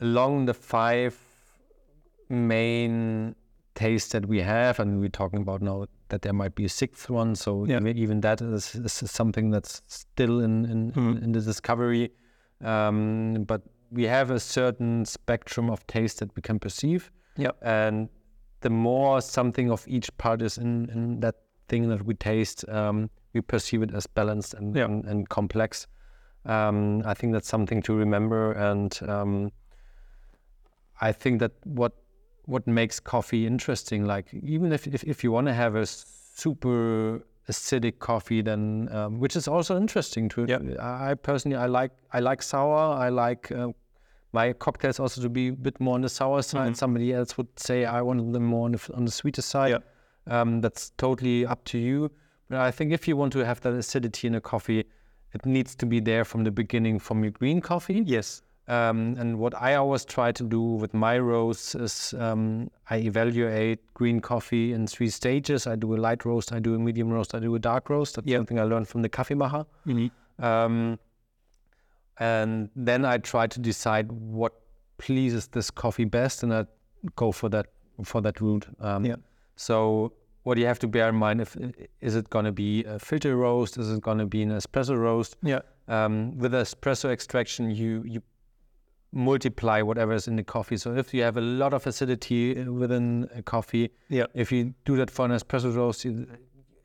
along 0.00 0.46
the 0.46 0.54
five 0.54 1.16
main 2.28 3.34
tastes 3.74 4.12
that 4.12 4.26
we 4.26 4.40
have, 4.40 4.78
and 4.80 5.00
we're 5.00 5.08
talking 5.08 5.40
about 5.42 5.60
now 5.62 5.86
that 6.08 6.22
there 6.22 6.32
might 6.32 6.54
be 6.54 6.64
a 6.64 6.68
sixth 6.68 7.10
one. 7.10 7.34
So 7.34 7.64
Yeah. 7.66 7.80
even, 7.84 8.20
that 8.20 8.40
is, 8.40 8.74
is 8.74 9.10
something 9.10 9.50
that's 9.50 9.82
still 9.86 10.40
in 10.40 10.64
in, 10.64 10.92
in 11.22 11.32
the 11.32 11.40
discovery. 11.40 12.12
Um, 12.60 13.44
but 13.46 13.62
we 13.90 14.04
have 14.04 14.30
a 14.30 14.40
certain 14.40 15.04
spectrum 15.04 15.70
of 15.70 15.86
taste 15.86 16.18
that 16.20 16.34
we 16.36 16.42
can 16.42 16.58
perceive, 16.58 17.10
Yeah. 17.36 17.50
and 17.62 18.08
the 18.64 18.70
more 18.70 19.20
something 19.20 19.70
of 19.70 19.84
each 19.86 20.08
part 20.16 20.40
is 20.42 20.56
in, 20.58 20.88
in 20.90 21.20
that 21.20 21.34
thing 21.68 21.88
that 21.90 22.02
we 22.06 22.14
taste, 22.14 22.64
um, 22.68 23.10
we 23.34 23.40
perceive 23.42 23.82
it 23.82 23.94
as 23.94 24.06
balanced 24.06 24.54
and 24.54 24.74
Yeah. 24.74 24.86
and, 24.86 25.04
and 25.04 25.28
complex. 25.28 25.86
Um, 26.46 27.02
I 27.06 27.14
think 27.14 27.32
that's 27.34 27.48
something 27.48 27.82
to 27.82 27.94
remember, 27.94 28.52
and 28.52 28.98
um, 29.08 29.50
I 31.00 31.12
think 31.12 31.40
that 31.40 31.52
what 31.64 31.92
what 32.46 32.66
makes 32.66 33.00
coffee 33.00 33.46
interesting, 33.46 34.06
like 34.06 34.26
even 34.42 34.72
if 34.72 34.86
if, 34.86 35.04
if 35.04 35.24
you 35.24 35.32
want 35.32 35.46
to 35.46 35.54
have 35.54 35.74
a 35.76 35.86
super 35.86 37.22
acidic 37.48 37.98
coffee, 37.98 38.42
then 38.42 38.88
um, 38.92 39.20
which 39.20 39.36
is 39.36 39.48
also 39.48 39.76
interesting 39.76 40.28
to. 40.30 40.46
Yeah. 40.48 40.58
I 40.80 41.10
I 41.10 41.14
personally 41.14 41.56
I 41.56 41.66
like 41.66 41.92
I 42.12 42.20
like 42.20 42.42
sour. 42.42 42.94
I 43.06 43.10
like 43.10 43.52
uh, 43.52 43.68
my 44.34 44.52
cocktails 44.52 44.98
also 45.00 45.22
to 45.22 45.28
be 45.28 45.48
a 45.48 45.52
bit 45.52 45.80
more 45.80 45.94
on 45.94 46.02
the 46.02 46.08
sour 46.08 46.42
side. 46.42 46.76
Somebody 46.76 47.12
else 47.14 47.38
would 47.38 47.48
say 47.58 47.84
I 47.84 48.02
wanted 48.02 48.32
them 48.32 48.44
more 48.44 48.64
on 48.66 48.72
the, 48.72 48.90
on 48.94 49.04
the 49.04 49.10
sweeter 49.10 49.42
side. 49.42 49.70
Yeah. 49.70 50.40
Um, 50.40 50.60
that's 50.60 50.90
totally 50.98 51.46
up 51.46 51.64
to 51.66 51.78
you. 51.78 52.10
But 52.48 52.58
I 52.60 52.70
think 52.70 52.92
if 52.92 53.06
you 53.08 53.16
want 53.16 53.32
to 53.34 53.44
have 53.44 53.60
that 53.60 53.72
acidity 53.74 54.26
in 54.26 54.34
a 54.34 54.40
coffee, 54.40 54.84
it 55.32 55.46
needs 55.46 55.74
to 55.76 55.86
be 55.86 56.00
there 56.00 56.24
from 56.24 56.44
the 56.44 56.50
beginning 56.50 56.98
from 56.98 57.22
your 57.24 57.30
green 57.30 57.60
coffee. 57.60 58.02
Yes. 58.04 58.42
Um, 58.66 59.14
and 59.18 59.38
what 59.38 59.54
I 59.60 59.74
always 59.74 60.04
try 60.06 60.32
to 60.32 60.42
do 60.42 60.62
with 60.62 60.94
my 60.94 61.18
roasts 61.18 61.74
is 61.74 62.14
um, 62.18 62.70
I 62.88 62.96
evaluate 62.96 63.80
green 63.94 64.20
coffee 64.20 64.72
in 64.72 64.86
three 64.86 65.10
stages. 65.10 65.66
I 65.66 65.76
do 65.76 65.94
a 65.94 65.98
light 65.98 66.24
roast, 66.24 66.52
I 66.52 66.60
do 66.60 66.74
a 66.74 66.78
medium 66.78 67.10
roast, 67.10 67.34
I 67.34 67.40
do 67.40 67.54
a 67.54 67.58
dark 67.58 67.90
roast. 67.90 68.16
That's 68.16 68.26
Yeah. 68.26 68.38
something 68.38 68.58
I 68.58 68.62
learned 68.64 68.88
from 68.88 69.02
the 69.02 69.08
Kaffeemacher. 69.10 69.66
Um, 70.38 70.98
and 72.18 72.68
then 72.76 73.04
I 73.04 73.18
try 73.18 73.46
to 73.46 73.60
decide 73.60 74.10
what 74.12 74.52
pleases 74.98 75.48
this 75.48 75.70
coffee 75.70 76.04
best, 76.04 76.42
and 76.42 76.52
I 76.54 76.66
go 77.16 77.32
for 77.32 77.48
that 77.50 77.66
for 78.04 78.20
that 78.22 78.40
route. 78.40 78.66
Um, 78.80 79.04
Yeah. 79.04 79.16
So 79.56 80.12
what 80.42 80.58
you 80.58 80.66
have 80.66 80.78
to 80.80 80.88
bear 80.88 81.08
in 81.08 81.14
mind 81.16 81.40
if 81.40 81.56
is 82.00 82.16
it 82.16 82.28
going 82.30 82.44
to 82.44 82.52
be 82.52 82.84
a 82.84 82.98
filter 82.98 83.36
roast 83.36 83.78
is 83.78 83.90
it 83.90 84.00
going 84.02 84.18
to 84.18 84.26
be 84.26 84.42
an 84.42 84.50
espresso 84.50 84.96
roast 84.96 85.36
Yeah. 85.42 85.60
um, 85.88 86.36
with 86.38 86.52
espresso 86.52 87.08
extraction 87.10 87.70
you 87.70 88.02
you 88.04 88.20
multiply 89.12 89.80
whatever 89.80 90.12
is 90.12 90.26
in 90.26 90.36
the 90.36 90.42
coffee 90.42 90.76
so 90.76 90.94
if 90.96 91.14
you 91.14 91.22
have 91.22 91.36
a 91.36 91.40
lot 91.40 91.72
of 91.72 91.86
acidity 91.86 92.60
uh, 92.60 92.70
within 92.72 93.28
a 93.34 93.42
coffee 93.42 93.90
Yeah. 94.08 94.26
if 94.34 94.50
you 94.50 94.74
do 94.84 94.96
that 94.96 95.10
for 95.10 95.24
an 95.24 95.30
espresso 95.30 95.74
roast 95.74 96.04
you- 96.04 96.26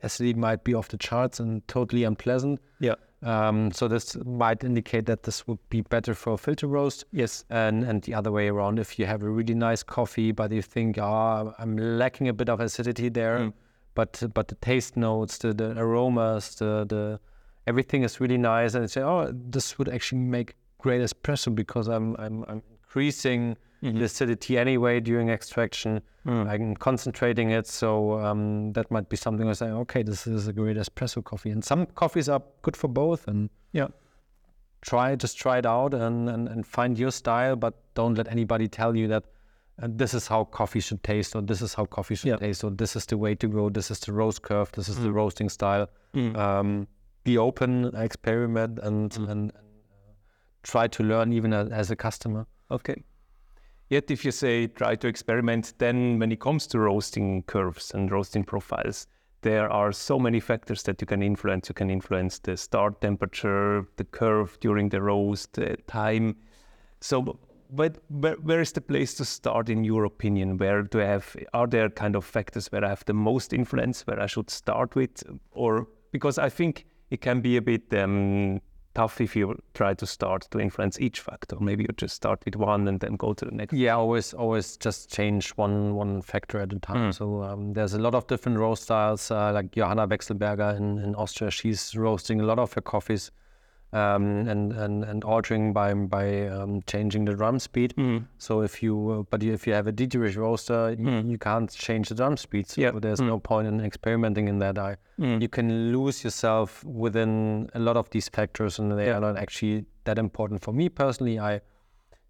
acidity 0.02 0.38
might 0.38 0.62
be 0.64 0.72
off 0.74 0.88
the 0.88 0.96
charts 0.96 1.40
and 1.40 1.66
totally 1.68 2.04
unpleasant 2.04 2.60
Yeah. 2.78 2.94
Um, 3.22 3.70
so 3.72 3.86
this 3.88 4.16
might 4.24 4.64
indicate 4.64 5.04
that 5.06 5.22
this 5.24 5.46
would 5.46 5.58
be 5.68 5.82
better 5.82 6.14
for 6.14 6.32
a 6.34 6.38
filter 6.38 6.66
roast 6.66 7.04
Yes. 7.12 7.44
and 7.50 7.84
and 7.84 8.02
the 8.02 8.14
other 8.14 8.32
way 8.32 8.48
around 8.48 8.78
if 8.78 8.98
you 8.98 9.06
have 9.06 9.22
a 9.22 9.28
really 9.28 9.54
nice 9.54 9.82
coffee 9.82 10.32
but 10.32 10.50
you 10.52 10.62
think 10.62 10.98
ah 10.98 11.52
i'm 11.58 11.76
lacking 11.76 12.28
a 12.28 12.32
bit 12.32 12.48
of 12.48 12.60
acidity 12.60 13.08
there 13.10 13.38
Mm. 13.38 13.52
but 13.94 14.22
but 14.34 14.48
the 14.48 14.54
taste 14.56 14.96
notes 14.96 15.38
the, 15.38 15.52
the 15.52 15.72
aromas 15.78 16.54
the 16.56 16.86
the 16.88 17.20
everything 17.66 18.02
is 18.04 18.20
really 18.20 18.38
nice 18.38 18.74
and 18.74 18.84
you 18.84 18.88
say 18.88 19.02
oh 19.02 19.30
this 19.50 19.76
would 19.78 19.88
actually 19.88 20.20
make 20.20 20.54
great 20.78 21.02
espresso 21.02 21.54
because 21.54 21.88
i'm 21.88 22.16
i'm, 22.18 22.44
I'm 22.48 22.62
increasing 22.90 23.56
the 23.82 24.04
acidity 24.04 24.58
anyway 24.58 25.00
during 25.00 25.30
extraction 25.30 26.02
i'm 26.26 26.74
concentrating 26.76 27.50
it 27.50 27.66
so 27.66 28.18
um, 28.20 28.72
that 28.74 28.90
might 28.90 29.08
be 29.08 29.16
something 29.16 29.48
i 29.48 29.52
say 29.54 29.66
okay 29.70 30.02
this 30.02 30.26
is 30.26 30.48
a 30.48 30.52
great 30.52 30.76
espresso 30.76 31.22
coffee. 31.24 31.50
And 31.50 31.64
some 31.64 31.86
coffees 31.86 32.28
are 32.28 32.42
good 32.62 32.76
for 32.76 32.88
both 32.88 33.26
and 33.28 33.48
Yeah. 33.72 33.88
try 34.82 35.16
just 35.16 35.38
try 35.38 35.58
it 35.58 35.66
out 35.66 35.94
and, 35.94 36.28
and, 36.28 36.48
and 36.48 36.66
find 36.66 36.98
your 36.98 37.10
style 37.10 37.56
but 37.56 37.74
don't 37.94 38.16
let 38.18 38.28
anybody 38.28 38.68
tell 38.68 38.94
you 38.96 39.08
that 39.08 39.24
uh, 39.82 39.88
this 40.02 40.12
is 40.12 40.26
how 40.26 40.44
coffee 40.44 40.80
should 40.80 41.02
taste 41.02 41.34
or 41.36 41.40
this 41.40 41.62
is 41.62 41.72
how 41.74 41.86
coffee 41.86 42.16
should 42.16 42.28
Yeah. 42.28 42.36
taste 42.36 42.64
or 42.64 42.70
this 42.70 42.96
is 42.96 43.06
the 43.06 43.16
way 43.16 43.34
to 43.36 43.48
go 43.48 43.70
this 43.70 43.90
is 43.90 43.98
the 44.00 44.12
roast 44.12 44.42
curve 44.42 44.70
this 44.72 44.88
is 44.88 44.96
the 44.98 45.12
roasting 45.12 45.48
style. 45.48 45.86
Mm. 46.14 46.36
um, 46.36 46.86
be 47.24 47.38
open 47.38 47.72
experiment 47.94 48.78
and 48.82 49.16
and, 49.16 49.28
and 49.32 49.52
uh, 49.52 50.12
try 50.64 50.86
to 50.88 51.02
learn 51.02 51.32
even 51.32 51.52
as, 51.54 51.68
as 51.70 51.90
a 51.90 51.96
customer 51.96 52.46
Okay. 52.70 53.02
Yet, 53.88 54.10
if 54.10 54.24
you 54.24 54.30
say 54.30 54.68
try 54.68 54.94
to 54.94 55.08
experiment, 55.08 55.74
then 55.78 56.18
when 56.20 56.30
it 56.30 56.40
comes 56.40 56.66
to 56.68 56.78
roasting 56.78 57.42
curves 57.42 57.90
and 57.92 58.10
roasting 58.10 58.44
profiles, 58.44 59.08
there 59.42 59.68
are 59.70 59.90
so 59.90 60.18
many 60.18 60.38
factors 60.38 60.82
that 60.84 61.00
you 61.00 61.06
can 61.06 61.22
influence. 61.22 61.68
You 61.68 61.74
can 61.74 61.90
influence 61.90 62.38
the 62.38 62.56
start 62.56 63.00
temperature, 63.00 63.86
the 63.96 64.04
curve 64.04 64.58
during 64.60 64.90
the 64.90 65.02
roast, 65.02 65.58
time. 65.88 66.36
So, 67.00 67.38
but 67.72 67.98
where, 68.08 68.34
where 68.34 68.60
is 68.60 68.72
the 68.72 68.80
place 68.80 69.14
to 69.14 69.24
start, 69.24 69.68
in 69.68 69.82
your 69.82 70.04
opinion? 70.04 70.58
Where 70.58 70.82
do 70.82 71.00
I 71.00 71.06
have? 71.06 71.36
Are 71.52 71.66
there 71.66 71.88
kind 71.88 72.14
of 72.14 72.24
factors 72.24 72.70
where 72.70 72.84
I 72.84 72.90
have 72.90 73.04
the 73.06 73.14
most 73.14 73.52
influence, 73.52 74.06
where 74.06 74.20
I 74.20 74.26
should 74.26 74.50
start 74.50 74.94
with, 74.94 75.22
or 75.50 75.88
because 76.12 76.38
I 76.38 76.48
think 76.48 76.86
it 77.10 77.20
can 77.20 77.40
be 77.40 77.56
a 77.56 77.62
bit 77.62 77.92
um, 77.94 78.60
tough 78.94 79.20
if 79.20 79.36
you 79.36 79.56
try 79.74 79.94
to 79.94 80.06
start 80.06 80.48
to 80.50 80.58
influence 80.58 80.98
each 81.00 81.20
factor. 81.20 81.56
Maybe 81.60 81.84
you 81.84 81.88
just 81.96 82.14
start 82.16 82.42
with 82.44 82.56
one 82.56 82.88
and 82.88 83.00
then 83.00 83.16
go 83.16 83.32
to 83.34 83.44
the 83.44 83.50
next. 83.50 83.72
yeah 83.72 83.94
always 83.96 84.34
always 84.34 84.76
just 84.76 85.10
change 85.10 85.50
one 85.50 85.94
one 85.94 86.22
factor 86.22 86.58
at 86.58 86.72
a 86.72 86.78
time 86.78 87.12
so 87.12 87.42
um, 87.42 87.72
there's 87.72 87.94
a 87.94 87.98
lot 87.98 88.14
of 88.14 88.26
different 88.26 88.58
roast 88.58 88.82
styles 88.84 89.30
uh, 89.30 89.52
like 89.52 89.70
johanna 89.72 90.06
wechselberger 90.08 90.76
in, 90.76 90.98
in 90.98 91.14
austria 91.14 91.50
she's 91.50 91.94
roasting 91.96 92.40
a 92.40 92.44
lot 92.44 92.58
of 92.58 92.72
her 92.72 92.80
coffees 92.80 93.30
um, 93.92 94.46
and, 94.48 94.72
and 94.72 95.04
and 95.04 95.24
altering 95.24 95.72
by 95.72 95.92
by 95.94 96.46
um, 96.48 96.80
changing 96.86 97.24
the 97.24 97.34
drum 97.34 97.58
speed 97.58 97.92
so 98.38 98.60
if 98.62 98.82
you 98.82 99.10
uh, 99.10 99.22
but 99.30 99.42
if 99.42 99.66
you 99.66 99.72
have 99.72 99.86
a 99.88 99.92
Diedrich 99.92 100.36
roaster 100.36 100.94
you, 100.98 101.10
you 101.26 101.38
can't 101.38 101.70
change 101.70 102.08
the 102.08 102.14
drum 102.14 102.36
speed 102.36 102.68
so 102.68 102.80
Yeah. 102.80 102.92
there's 102.94 103.20
no 103.20 103.38
point 103.40 103.66
in 103.66 103.80
experimenting 103.80 104.46
in 104.48 104.58
that 104.60 104.78
I, 104.78 104.96
you 105.18 105.48
can 105.48 105.92
lose 105.92 106.22
yourself 106.24 106.84
within 106.84 107.68
a 107.74 107.78
lot 107.80 107.96
of 107.96 108.08
these 108.10 108.28
factors 108.28 108.78
and 108.78 108.92
they 108.96 109.06
Yeah. 109.06 109.16
are 109.16 109.20
not 109.20 109.36
actually 109.36 109.84
that 110.04 110.18
important 110.18 110.62
for 110.62 110.72
me 110.72 110.88
personally 110.88 111.38
i 111.40 111.60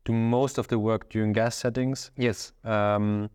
do 0.06 0.12
most 0.14 0.56
of 0.58 0.66
the 0.68 0.78
work 0.78 1.10
during 1.10 1.34
gas 1.34 1.54
settings. 1.54 2.10
Yes. 2.16 2.52
Um, 2.64 3.28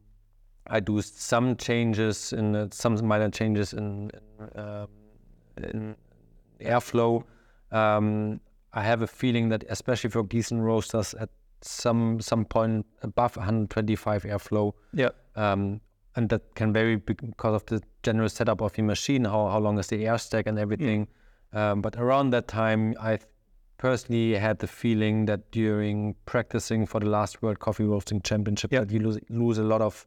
I 0.66 0.80
do 0.80 1.00
some 1.04 1.56
changes 1.58 2.34
in 2.34 2.56
uh, 2.56 2.68
some 2.72 2.98
minor 3.06 3.30
changes 3.30 3.72
in 3.74 4.10
in, 4.40 4.60
um, 4.60 4.88
in 5.58 5.96
airflow. 6.60 7.24
Um, 7.72 8.40
I 8.74 8.82
have 8.84 9.02
a 9.02 9.08
feeling 9.08 9.50
that 9.50 9.64
especially 9.70 10.10
for 10.10 10.24
Giesen 10.24 10.62
roasters 10.62 11.14
at 11.16 11.30
some 11.62 12.20
some 12.20 12.46
point 12.46 12.86
above 13.02 13.38
125 13.38 14.24
airflow, 14.24 14.74
Yeah. 14.94 15.10
um, 15.36 15.82
and 16.16 16.30
that 16.30 16.54
can 16.56 16.74
vary 16.74 16.98
because 16.98 17.56
of 17.56 17.66
the 17.66 17.82
general 18.04 18.30
setup 18.30 18.62
of 18.62 18.74
the 18.74 18.82
machine, 18.84 19.26
how, 19.26 19.48
how 19.48 19.60
long 19.60 19.80
is 19.80 19.88
the 19.88 20.06
air 20.06 20.18
stack 20.18 20.46
and 20.48 20.60
everything. 20.60 21.08
Um, 21.54 21.82
but 21.82 21.96
around 21.98 22.30
that 22.32 22.48
time, 22.48 22.96
I 23.00 23.20
personally 23.78 24.36
had 24.36 24.60
the 24.60 24.68
feeling 24.68 25.26
that 25.26 25.52
during 25.52 26.16
practicing 26.26 26.86
for 26.86 27.00
the 27.00 27.08
last 27.08 27.42
World 27.42 27.60
Coffee 27.60 27.84
Roasting 27.86 28.22
Championship, 28.22 28.72
Yeah. 28.72 28.82
that 28.82 28.92
you 28.92 29.00
lose, 29.00 29.20
lose 29.30 29.58
a 29.58 29.64
lot 29.64 29.82
of 29.82 30.06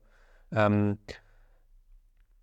um, 0.53 0.99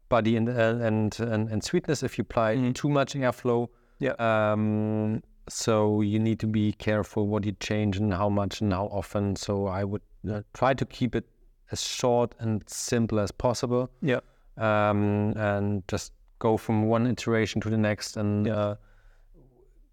body 0.10 0.36
and, 0.38 0.48
uh, 0.50 0.54
and 0.82 1.20
and 1.20 1.50
and 1.50 1.64
sweetness 1.64 2.04
if 2.04 2.18
you 2.18 2.22
apply 2.24 2.56
Mhm. 2.56 2.76
too 2.76 2.90
much 2.90 3.14
airflow. 3.16 3.68
Yeah. 4.00 4.14
Um, 4.20 5.22
so 5.48 6.02
you 6.02 6.20
need 6.20 6.40
to 6.40 6.48
be 6.48 6.74
careful 6.74 7.28
what 7.28 7.46
you 7.46 7.54
change 7.60 7.98
and 7.98 8.14
how 8.14 8.30
much 8.30 8.62
and 8.62 8.74
how 8.74 8.86
often. 8.88 9.36
So 9.36 9.68
I 9.68 9.84
would 9.84 10.02
uh, 10.30 10.42
try 10.54 10.74
to 10.74 10.86
keep 10.86 11.16
it 11.16 11.26
as 11.72 11.82
short 11.84 12.36
and 12.40 12.64
simple 12.68 13.20
as 13.20 13.32
possible, 13.32 13.90
Yeah. 14.02 14.20
um, 14.58 15.34
and 15.36 15.84
just 15.88 16.14
go 16.40 16.58
from 16.58 16.84
one 16.88 17.08
iteration 17.08 17.62
to 17.62 17.70
the 17.70 17.78
next. 17.78 18.18
And 18.18 18.46
Yeah. 18.48 18.54
uh, 18.56 18.76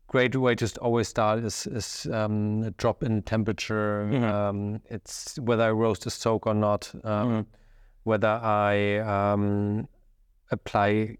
great 0.08 0.36
way 0.36 0.54
to 0.54 0.66
always 0.80 1.08
start 1.08 1.38
is 1.44 1.66
is 1.66 2.06
um, 2.12 2.62
a 2.64 2.70
drop 2.72 3.02
in 3.02 3.22
temperature. 3.22 4.08
Mhm. 4.10 4.22
Um, 4.24 4.80
it's 4.90 5.38
whether 5.38 5.64
I 5.64 5.70
roast 5.70 6.06
a 6.06 6.10
soak 6.10 6.46
or 6.46 6.54
not. 6.54 6.92
Um, 7.04 7.46
Whether 8.04 8.40
I 8.42 8.98
um, 8.98 9.86
apply 10.50 11.18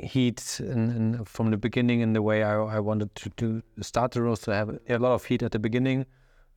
heat 0.00 0.60
in, 0.60 0.90
in, 0.90 1.24
from 1.24 1.50
the 1.50 1.56
beginning 1.56 2.00
in 2.00 2.12
the 2.12 2.22
way 2.22 2.42
I, 2.42 2.54
I 2.58 2.80
wanted 2.80 3.14
to, 3.16 3.30
to 3.30 3.62
start 3.82 4.12
the 4.12 4.22
roast 4.22 4.44
to 4.44 4.54
have 4.54 4.78
a 4.88 4.98
lot 4.98 5.12
of 5.12 5.24
heat 5.24 5.42
at 5.42 5.52
the 5.52 5.58
beginning 5.58 6.06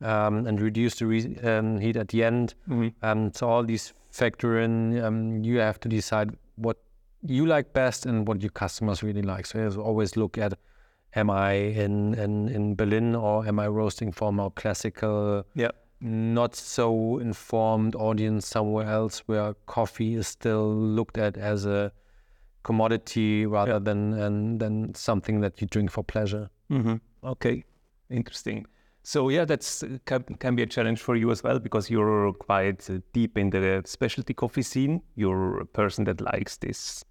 um, 0.00 0.46
and 0.46 0.60
reduce 0.60 0.96
the 0.96 1.06
re- 1.06 1.36
um, 1.42 1.80
heat 1.80 1.96
at 1.96 2.08
the 2.08 2.24
end. 2.24 2.54
Mhm. 2.68 2.94
Um, 3.02 3.32
so 3.32 3.48
all 3.48 3.64
these 3.64 3.92
factor 4.10 4.60
in. 4.60 5.02
Um, 5.02 5.42
you 5.44 5.58
have 5.58 5.80
to 5.80 5.88
decide 5.88 6.36
what 6.56 6.76
you 7.22 7.46
like 7.46 7.72
best 7.72 8.04
and 8.06 8.26
what 8.28 8.42
your 8.42 8.50
customers 8.50 9.02
really 9.02 9.22
like. 9.22 9.46
So 9.46 9.58
you 9.58 9.80
always 9.82 10.16
look 10.16 10.38
at 10.38 10.54
am 11.14 11.30
I 11.30 11.52
in, 11.52 12.14
in, 12.14 12.48
in 12.48 12.74
Berlin 12.74 13.14
or 13.14 13.46
am 13.46 13.58
I 13.58 13.68
roasting 13.68 14.12
for 14.12 14.32
more 14.32 14.50
classical, 14.50 15.44
Yeah. 15.54 15.70
not 16.00 16.54
so 16.56 17.18
informed 17.18 17.94
audience 17.94 18.46
somewhere 18.46 18.86
else 18.88 19.22
where 19.26 19.54
coffee 19.66 20.14
is 20.14 20.26
still 20.26 20.74
looked 20.74 21.18
at 21.18 21.36
as 21.36 21.64
a 21.66 21.92
commodity 22.62 23.46
rather 23.46 23.72
Yeah. 23.72 23.78
than 23.80 24.12
and 24.14 24.60
than 24.60 24.94
something 24.94 25.40
that 25.42 25.60
you 25.60 25.66
drink 25.66 25.90
for 25.90 26.04
pleasure. 26.04 26.48
hmm 26.68 26.96
Okay, 27.24 27.64
interesting. 28.10 28.66
So 29.04 29.28
yeah, 29.30 29.44
that's 29.44 29.82
can, 30.04 30.22
can 30.38 30.54
be 30.56 30.62
a 30.62 30.66
challenge 30.66 31.00
for 31.00 31.16
you 31.16 31.30
as 31.30 31.42
well 31.42 31.58
because 31.58 31.90
you're 31.90 32.32
quite 32.32 32.88
uh, 32.90 32.98
deep 33.12 33.36
in 33.38 33.50
the 33.50 33.82
specialty 33.84 34.34
coffee 34.34 34.62
scene. 34.62 35.02
You're 35.16 35.60
a 35.60 35.66
person 35.66 36.04
that 36.04 36.20
likes 36.20 36.56
this, 36.58 37.04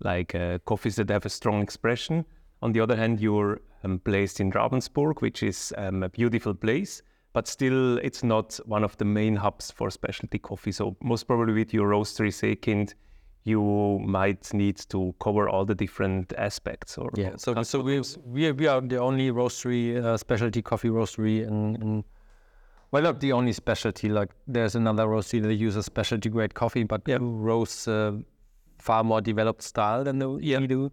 like 0.00 0.34
uh, 0.34 0.58
coffees 0.66 0.96
that 0.96 1.08
have 1.10 1.24
a 1.26 1.30
strong 1.30 1.62
expression. 1.62 2.24
On 2.62 2.72
the 2.72 2.80
other 2.80 2.96
hand, 2.96 3.20
you're 3.20 3.60
um, 3.84 3.98
placed 4.00 4.40
in 4.40 4.50
Ravensburg, 4.52 5.20
which 5.22 5.42
is 5.42 5.72
um, 5.78 6.02
a 6.02 6.08
beautiful 6.08 6.54
place, 6.54 7.02
but 7.32 7.48
still 7.48 7.98
it's 7.98 8.22
not 8.22 8.60
one 8.66 8.84
of 8.84 8.96
the 8.98 9.04
main 9.04 9.36
hubs 9.36 9.70
for 9.70 9.90
specialty 9.90 10.38
coffee. 10.38 10.72
So 10.72 10.96
most 11.02 11.24
probably 11.26 11.54
with 11.54 11.72
your 11.74 11.88
roastery 11.88 12.30
Seekind, 12.32 12.94
you 13.44 13.98
might 14.04 14.52
need 14.54 14.76
to 14.88 15.14
cover 15.20 15.48
all 15.48 15.64
the 15.64 15.74
different 15.74 16.32
aspects. 16.38 16.98
Or 16.98 17.10
Yeah, 17.14 17.36
so 17.36 17.62
so 17.62 17.80
we 17.80 18.02
we 18.26 18.52
we 18.52 18.66
are 18.66 18.80
the 18.80 18.98
only 18.98 19.30
roastery, 19.30 20.02
uh, 20.02 20.16
specialty 20.16 20.62
coffee 20.62 20.88
roastery 20.88 21.46
in, 21.46 21.76
in 21.76 22.04
well, 22.90 23.02
not 23.02 23.20
the 23.20 23.32
only 23.32 23.52
specialty. 23.52 24.08
Like 24.08 24.30
there's 24.46 24.74
another 24.74 25.06
roastery 25.06 25.42
that 25.42 25.54
uses 25.54 25.84
specialty 25.84 26.30
grade 26.30 26.54
coffee, 26.54 26.84
but 26.84 27.02
Yeah. 27.06 27.18
who 27.18 27.36
roasts 27.36 27.86
uh, 27.88 28.12
far 28.78 29.04
more 29.04 29.20
developed 29.20 29.62
style 29.62 30.04
than 30.04 30.18
the, 30.18 30.28
we 30.28 30.66
do. 30.66 30.90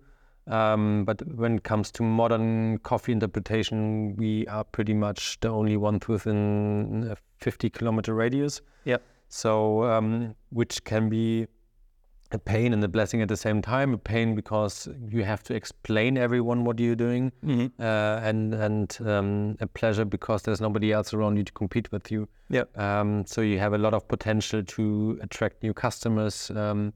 Um, 0.48 1.05
but 1.05 1.22
when 1.36 1.58
it 1.58 1.63
comes 1.63 1.91
to 1.91 2.03
modern 2.03 2.79
coffee 2.79 3.12
interpretation, 3.12 4.15
we 4.17 4.48
are 4.48 4.63
pretty 4.63 4.93
much 4.93 5.39
the 5.39 5.50
only 5.50 5.77
ones 5.77 6.08
within 6.08 7.08
a 7.12 7.15
50 7.38 7.70
kilometer 7.70 8.13
radius. 8.15 8.62
Yeah. 8.84 8.98
So, 9.29 9.84
um, 9.84 10.36
which 10.50 10.84
can 10.84 11.10
be 11.10 11.48
a 12.33 12.39
pain 12.39 12.73
and 12.73 12.83
a 12.83 12.88
blessing 12.88 13.21
at 13.21 13.27
the 13.27 13.38
same 13.38 13.61
time. 13.61 13.93
A 13.93 13.97
pain 13.97 14.35
because 14.35 14.88
you 15.09 15.23
have 15.23 15.43
to 15.43 15.53
explain 15.53 16.17
everyone 16.17 16.63
what 16.63 16.79
you're 16.79 16.95
doing, 16.95 17.31
Mhm. 17.43 17.71
uh, 17.79 18.19
and 18.29 18.53
and 18.53 18.97
um, 19.05 19.57
a 19.59 19.67
pleasure 19.67 20.05
because 20.05 20.43
there's 20.43 20.61
nobody 20.61 20.91
else 20.91 21.13
around 21.13 21.38
you 21.38 21.43
to 21.43 21.51
compete 21.53 21.91
with 21.91 22.11
you. 22.11 22.27
Yeah. 22.50 22.63
Um, 22.75 23.25
so 23.25 23.41
you 23.41 23.59
have 23.59 23.73
a 23.73 23.77
lot 23.77 23.93
of 23.93 24.07
potential 24.07 24.63
to 24.63 25.19
attract 25.21 25.63
new 25.63 25.73
customers. 25.73 26.51
Um, 26.51 26.93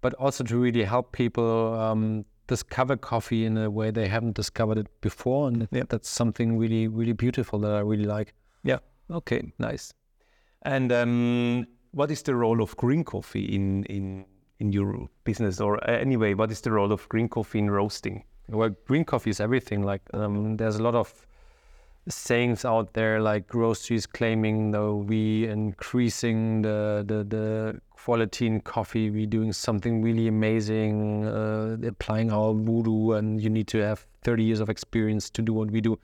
but 0.00 0.14
also 0.14 0.42
to 0.44 0.58
really 0.58 0.82
help 0.84 1.12
people 1.12 1.74
um, 1.74 2.24
discover 2.48 2.96
coffee 2.96 3.44
in 3.46 3.56
a 3.56 3.70
way 3.70 3.92
they 3.92 4.08
haven't 4.08 4.34
discovered 4.34 4.76
it 4.78 4.88
before, 5.00 5.46
and 5.48 5.68
Yeah. 5.70 5.84
that's 5.88 6.08
something 6.10 6.58
really 6.58 6.88
really 6.88 7.12
beautiful 7.14 7.60
that 7.60 7.70
I 7.70 7.80
really 7.80 8.04
like. 8.18 8.34
Yeah. 8.64 8.78
Okay. 9.10 9.52
Nice. 9.58 9.94
And 10.62 10.92
um, 10.92 11.66
what 11.92 12.10
is 12.10 12.22
the 12.22 12.34
role 12.34 12.60
of 12.62 12.76
green 12.76 13.04
coffee 13.04 13.44
in 13.54 13.84
in 13.84 14.24
in 14.62 14.72
your 14.72 15.08
business, 15.24 15.60
or 15.60 15.72
uh, 15.84 15.92
anyway, 15.92 16.34
what 16.34 16.50
is 16.50 16.60
the 16.60 16.70
role 16.70 16.92
of 16.92 17.08
green 17.08 17.28
coffee 17.28 17.58
in 17.58 17.70
roasting? 17.70 18.24
Well, 18.48 18.70
green 18.86 19.04
coffee 19.04 19.30
is 19.30 19.40
everything. 19.40 19.82
Like, 19.82 20.02
um, 20.14 20.56
there's 20.56 20.76
a 20.76 20.82
lot 20.82 20.94
of 20.94 21.26
sayings 22.08 22.64
out 22.64 22.94
there, 22.94 23.20
like 23.20 23.46
groceries 23.46 24.06
claiming 24.06 24.70
though 24.72 24.96
we 24.96 25.46
increasing 25.48 26.62
the, 26.62 27.04
the 27.06 27.24
the 27.24 27.80
quality 28.04 28.46
in 28.46 28.60
coffee, 28.60 29.10
we 29.10 29.26
doing 29.26 29.52
something 29.52 30.02
really 30.02 30.26
amazing, 30.26 31.24
uh, 31.26 31.76
applying 31.86 32.32
our 32.32 32.52
voodoo, 32.52 33.12
and 33.12 33.40
you 33.40 33.48
need 33.48 33.68
to 33.68 33.78
have 33.78 34.06
30 34.24 34.42
years 34.42 34.60
of 34.60 34.68
experience 34.68 35.30
to 35.30 35.42
do 35.42 35.52
what 35.52 35.70
we 35.70 35.80
do. 35.80 35.98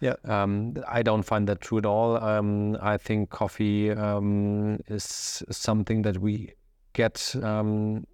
Yeah. 0.00 0.16
Um, 0.24 0.74
I 0.88 1.02
don't 1.02 1.22
find 1.22 1.46
that 1.48 1.60
true 1.60 1.78
at 1.78 1.86
all. 1.86 2.16
Um, 2.16 2.76
I 2.80 2.96
think 2.96 3.30
coffee 3.30 3.90
um, 3.90 4.80
is 4.88 5.44
something 5.50 6.02
that 6.02 6.18
we 6.18 6.54
get 6.92 7.34
um, 7.42 8.06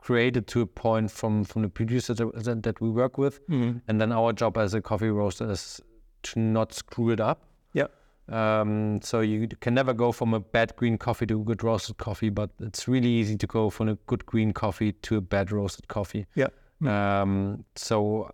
created 0.00 0.46
to 0.48 0.60
a 0.60 0.66
point 0.66 1.10
from 1.10 1.44
from 1.44 1.62
the 1.62 1.68
producers 1.68 2.18
that, 2.18 2.62
that 2.62 2.80
we 2.80 2.90
work 2.90 3.18
with, 3.18 3.40
and 3.88 4.00
then 4.00 4.12
our 4.12 4.32
job 4.32 4.56
as 4.56 4.74
a 4.74 4.80
coffee 4.80 5.08
roaster 5.08 5.50
is 5.50 5.80
to 6.22 6.40
not 6.40 6.72
screw 6.72 7.10
it 7.10 7.20
up. 7.20 7.42
Yeah. 7.72 7.86
Um, 8.28 9.00
so 9.02 9.20
you 9.20 9.46
can 9.60 9.74
never 9.74 9.94
go 9.94 10.10
from 10.12 10.34
a 10.34 10.40
bad 10.40 10.74
green 10.76 10.98
coffee 10.98 11.26
to 11.26 11.40
a 11.40 11.44
good 11.44 11.62
roasted 11.62 11.98
coffee, 11.98 12.30
but 12.30 12.50
it's 12.60 12.88
really 12.88 13.08
easy 13.08 13.36
to 13.36 13.46
go 13.46 13.70
from 13.70 13.88
a 13.88 13.94
good 14.06 14.26
green 14.26 14.52
coffee 14.52 14.92
to 14.92 15.16
a 15.16 15.20
bad 15.20 15.52
roasted 15.52 15.86
coffee. 15.88 16.26
Yeah. 16.34 16.48
Um, 16.84 17.64
so 17.76 18.32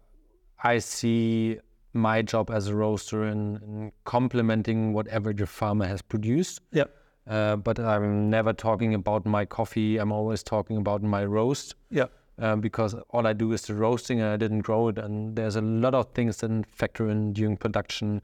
I 0.64 0.79
see 0.79 1.59
my 1.93 2.23
job 2.23 2.50
as 2.50 2.69
a 2.69 2.75
roaster 2.75 3.25
in, 3.25 3.57
in 3.57 3.93
complementing 4.05 4.95
whatever 4.95 5.33
the 5.35 5.47
farmer 5.47 5.87
has 5.87 6.00
produced. 6.00 6.61
Yeah. 6.73 6.85
Uh, 7.26 7.57
but 7.57 7.79
I'm 7.79 8.31
never 8.31 8.52
talking 8.52 8.95
about 8.95 9.25
my 9.26 9.45
coffee. 9.45 9.99
I'm 9.99 10.11
always 10.12 10.43
talking 10.43 10.76
about 10.76 11.02
my 11.02 11.25
roast 11.25 11.75
Yeah. 11.91 12.07
um, 12.38 12.61
because 12.61 12.95
all 13.11 13.26
I 13.26 13.33
do 13.33 13.52
is 13.52 13.62
the 13.62 13.75
roasting 13.75 14.21
and 14.21 14.29
I 14.31 14.37
didn't 14.37 14.61
grow 14.62 14.88
it. 14.88 14.99
And 14.99 15.37
there's 15.37 15.55
a 15.57 15.61
lot 15.61 15.95
of 15.95 16.12
things 16.14 16.38
that 16.38 16.64
factor 16.67 17.09
in 17.09 17.33
during 17.33 17.57
production, 17.57 18.23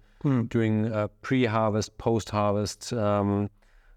during 0.49 0.93
uh, 0.93 1.09
pre-harvest, 1.23 1.97
post-harvest. 1.99 2.93
Um, 2.93 3.51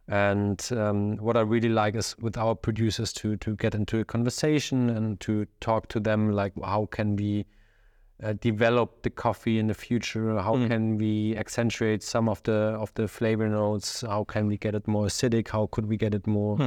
and 0.08 0.68
um, 0.72 1.18
what 1.18 1.36
I 1.38 1.42
really 1.42 1.70
like 1.70 1.96
is 1.96 2.16
with 2.20 2.38
our 2.38 2.54
producers 2.56 3.14
to 3.14 3.38
to 3.38 3.56
get 3.56 3.74
into 3.76 4.00
a 4.00 4.06
conversation 4.06 4.90
and 4.90 5.20
to 5.22 5.46
talk 5.62 5.88
to 5.90 6.00
them 6.00 6.32
like 6.32 6.54
how 6.64 6.88
can 6.92 7.16
we 7.16 7.46
uh, 8.24 8.34
develop 8.40 9.02
the 9.02 9.10
coffee 9.10 9.58
in 9.60 9.68
the 9.68 9.74
future? 9.74 10.40
How 10.40 10.54
can 10.68 10.98
we 10.98 11.36
accentuate 11.38 12.04
some 12.04 12.30
of 12.30 12.42
the 12.44 12.78
of 12.80 12.94
the 12.94 13.08
flavor 13.08 13.48
notes? 13.50 14.02
How 14.02 14.24
can 14.24 14.48
we 14.48 14.58
get 14.58 14.76
it 14.76 14.88
more 14.88 15.06
acidic? 15.06 15.50
How 15.50 15.68
could 15.68 15.88
we 15.88 15.98
get 15.98 16.14
it 16.14 16.28
more 16.28 16.58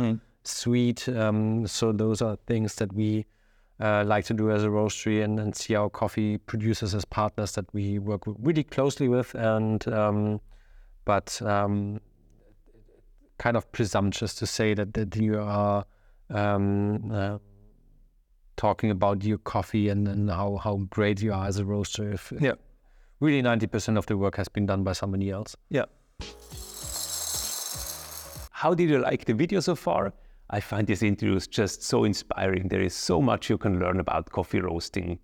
sweet? 0.43 1.09
Um, 1.09 1.67
so 1.67 1.93
those 1.93 2.23
are 2.23 2.37
things 2.47 2.75
that 2.77 2.93
we 2.93 3.27
uh, 3.81 4.05
like 4.07 4.25
to 4.27 4.35
do 4.35 4.51
as 4.51 4.65
a 4.65 4.69
roastery 4.69 5.23
and, 5.25 5.39
and 5.41 5.55
see 5.55 5.75
our 5.75 5.91
coffee 5.91 6.39
producers 6.39 6.95
as 6.95 7.05
partners 7.05 7.53
that 7.53 7.67
we 7.73 7.99
work 7.99 8.23
really 8.27 8.65
closely 8.65 9.09
with. 9.09 9.35
And 9.35 9.87
um, 9.89 10.41
but 11.05 11.41
um, 11.43 12.01
kind 13.39 13.57
of 13.57 13.71
presumptuous 13.73 14.35
to 14.37 14.47
say 14.47 14.75
that 14.75 14.95
that 14.95 15.17
you 15.17 15.41
are. 15.41 15.85
Um, 16.31 17.11
uh, 17.13 17.39
talking 18.57 18.91
about 18.91 19.25
your 19.25 19.39
coffee 19.39 19.89
and, 19.89 20.07
and 20.09 20.31
how, 20.31 20.57
how 20.57 20.77
great 20.91 21.21
you 21.23 21.33
are 21.33 21.47
as 21.47 21.59
a 21.59 21.65
roaster 21.65 22.13
if 22.13 22.33
Yeah. 22.41 22.55
really 23.21 23.43
90% 23.43 23.99
of 23.99 24.07
the 24.07 24.17
work 24.17 24.37
has 24.37 24.49
been 24.49 24.67
done 24.67 24.85
by 24.85 24.93
somebody 24.93 25.31
else 25.31 25.57
Yeah. 25.71 25.85
How 28.51 28.73
did 28.75 28.89
you 28.89 28.99
like 28.99 29.25
the 29.27 29.35
video 29.35 29.61
so 29.61 29.75
far? 29.75 30.13
I 30.51 30.61
find 30.61 30.87
these 30.87 31.03
interviews 31.03 31.47
just 31.47 31.83
so 31.83 32.05
inspiring. 32.05 32.69
There 32.69 32.81
is 32.81 32.95
so 32.95 33.21
much 33.21 33.51
you 33.51 33.59
can 33.59 33.79
learn 33.79 34.01
about 34.01 34.31
coffee 34.31 34.61
roasting. 34.61 35.19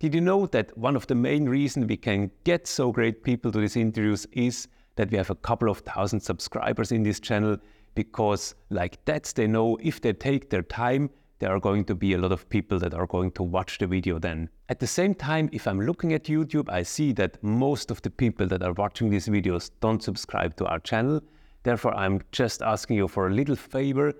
Did 0.00 0.14
you 0.14 0.20
know 0.20 0.46
that 0.46 0.76
one 0.76 0.96
of 0.96 1.06
the 1.06 1.14
main 1.14 1.48
reasons 1.48 1.86
we 1.86 1.96
can 1.96 2.30
get 2.44 2.66
so 2.66 2.90
great 2.90 3.22
people 3.22 3.52
to 3.52 3.60
these 3.60 3.76
interviews 3.76 4.26
is 4.32 4.66
that 4.96 5.10
we 5.10 5.16
have 5.16 5.30
a 5.30 5.34
couple 5.36 5.70
of 5.70 5.78
thousand 5.80 6.20
subscribers 6.20 6.90
in 6.90 7.02
this 7.04 7.20
channel? 7.20 7.56
Because, 7.94 8.54
like 8.70 9.04
that, 9.04 9.32
they 9.36 9.46
know 9.46 9.76
if 9.80 10.00
they 10.00 10.12
take 10.12 10.50
their 10.50 10.62
time, 10.62 11.10
there 11.42 11.52
are 11.52 11.58
going 11.58 11.84
to 11.84 11.96
be 11.96 12.12
a 12.12 12.18
lot 12.18 12.30
of 12.30 12.48
people 12.50 12.78
that 12.78 12.94
are 12.94 13.08
going 13.08 13.32
to 13.32 13.42
watch 13.42 13.78
the 13.78 13.86
video 13.88 14.16
then. 14.16 14.48
At 14.68 14.78
the 14.78 14.86
same 14.86 15.12
time, 15.12 15.50
if 15.50 15.66
I'm 15.66 15.80
looking 15.80 16.12
at 16.12 16.26
YouTube, 16.26 16.70
I 16.70 16.84
see 16.84 17.10
that 17.14 17.42
most 17.42 17.90
of 17.90 18.00
the 18.02 18.10
people 18.10 18.46
that 18.46 18.62
are 18.62 18.74
watching 18.74 19.10
these 19.10 19.26
videos 19.26 19.72
don't 19.80 20.00
subscribe 20.00 20.54
to 20.58 20.66
our 20.66 20.78
channel. 20.78 21.20
Therefore, 21.64 21.96
I'm 21.96 22.20
just 22.30 22.62
asking 22.62 22.98
you 22.98 23.08
for 23.08 23.26
a 23.26 23.34
little 23.34 23.56
favor. 23.56 24.12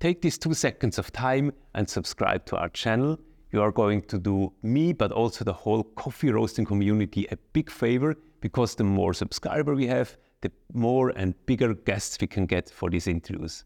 Take 0.00 0.22
these 0.22 0.38
two 0.38 0.54
seconds 0.54 0.98
of 0.98 1.12
time 1.12 1.52
and 1.74 1.86
subscribe 1.86 2.46
to 2.46 2.56
our 2.56 2.70
channel. 2.70 3.20
You 3.50 3.60
are 3.60 3.70
going 3.70 4.00
to 4.04 4.18
do 4.18 4.54
me, 4.62 4.94
but 4.94 5.12
also 5.12 5.44
the 5.44 5.52
whole 5.52 5.82
coffee 5.82 6.30
roasting 6.30 6.64
community 6.64 7.26
a 7.30 7.36
big 7.52 7.70
favor 7.70 8.16
because 8.40 8.76
the 8.76 8.84
more 8.84 9.12
subscriber 9.12 9.74
we 9.74 9.88
have, 9.88 10.16
the 10.40 10.50
more 10.72 11.10
and 11.10 11.34
bigger 11.44 11.74
guests 11.74 12.16
we 12.18 12.28
can 12.28 12.46
get 12.46 12.70
for 12.70 12.88
these 12.88 13.08
interviews. 13.08 13.64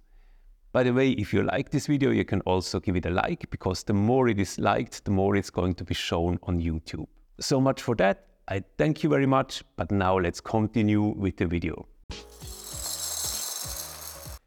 By 0.77 0.83
the 0.83 0.93
way, 0.93 1.12
if 1.12 1.33
you 1.33 1.43
like 1.43 1.71
this 1.71 1.87
video, 1.87 2.11
you 2.11 2.27
can 2.27 2.43
also 2.43 2.81
give 2.81 2.97
it 2.97 3.07
a 3.07 3.11
like 3.11 3.49
because 3.49 3.83
the 3.83 3.95
more 3.95 4.29
it 4.29 4.39
is 4.39 4.59
liked, 4.59 5.07
the 5.07 5.11
more 5.11 5.35
it's 5.35 5.49
going 5.49 5.73
to 5.77 5.85
be 5.85 5.95
shown 5.95 6.39
on 6.43 6.61
YouTube. 6.61 7.07
So 7.41 7.62
much 7.62 7.81
for 7.81 7.95
that. 7.95 8.27
I 8.47 8.62
thank 8.77 9.03
you 9.03 9.09
very 9.09 9.25
much, 9.25 9.65
but 9.77 9.91
now 9.91 10.19
let's 10.19 10.39
continue 10.39 11.01
with 11.01 11.39
the 11.39 11.47
video. 11.47 11.87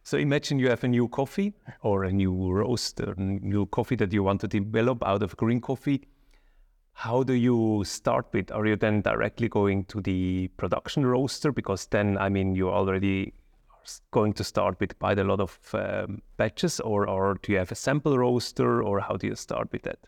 So 0.03 0.19
imagine 0.19 0.59
you 0.59 0.69
have 0.69 0.83
a 0.83 0.87
new 0.87 1.07
coffee 1.07 1.55
or 1.81 2.03
a 2.03 2.11
new 2.11 2.51
roast, 2.51 3.01
or 3.01 3.13
a 3.13 3.19
new 3.19 3.65
coffee 3.65 3.95
that 3.95 4.13
you 4.13 4.21
want 4.21 4.41
to 4.41 4.47
develop 4.47 5.03
out 5.07 5.23
of 5.23 5.35
green 5.35 5.59
coffee. 5.59 6.07
How 6.93 7.23
do 7.23 7.33
you 7.33 7.83
start 7.85 8.27
with? 8.33 8.51
Are 8.51 8.67
you 8.67 8.75
then 8.75 9.01
directly 9.01 9.49
going 9.49 9.85
to 9.85 9.99
the 9.99 10.49
production 10.57 11.07
roaster? 11.07 11.51
Because 11.51 11.87
then, 11.87 12.19
I 12.19 12.29
mean, 12.29 12.53
you 12.53 12.69
already 12.69 13.33
going 14.11 14.33
to 14.33 14.43
start 14.43 14.79
with 14.79 14.97
quite 14.99 15.19
a 15.19 15.23
lot 15.23 15.39
of 15.39 15.59
um, 15.73 16.21
batches, 16.37 16.79
or, 16.79 17.07
or 17.07 17.35
do 17.41 17.51
you 17.51 17.57
have 17.57 17.71
a 17.71 17.75
sample 17.75 18.17
roaster, 18.17 18.83
or 18.83 18.99
how 18.99 19.17
do 19.17 19.27
you 19.27 19.35
start 19.35 19.71
with 19.71 19.83
that? 19.83 19.99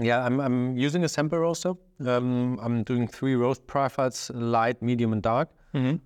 yeah 0.00 0.24
i'm, 0.26 0.40
I'm 0.40 0.76
using 0.76 1.04
a 1.04 1.08
sample 1.08 1.38
roaster 1.38 1.74
um, 2.04 2.58
i'm 2.60 2.82
doing 2.82 3.06
three 3.06 3.36
roast 3.36 3.64
profiles 3.68 4.28
light 4.34 4.82
medium 4.82 5.12
and 5.12 5.22
dark 5.22 5.48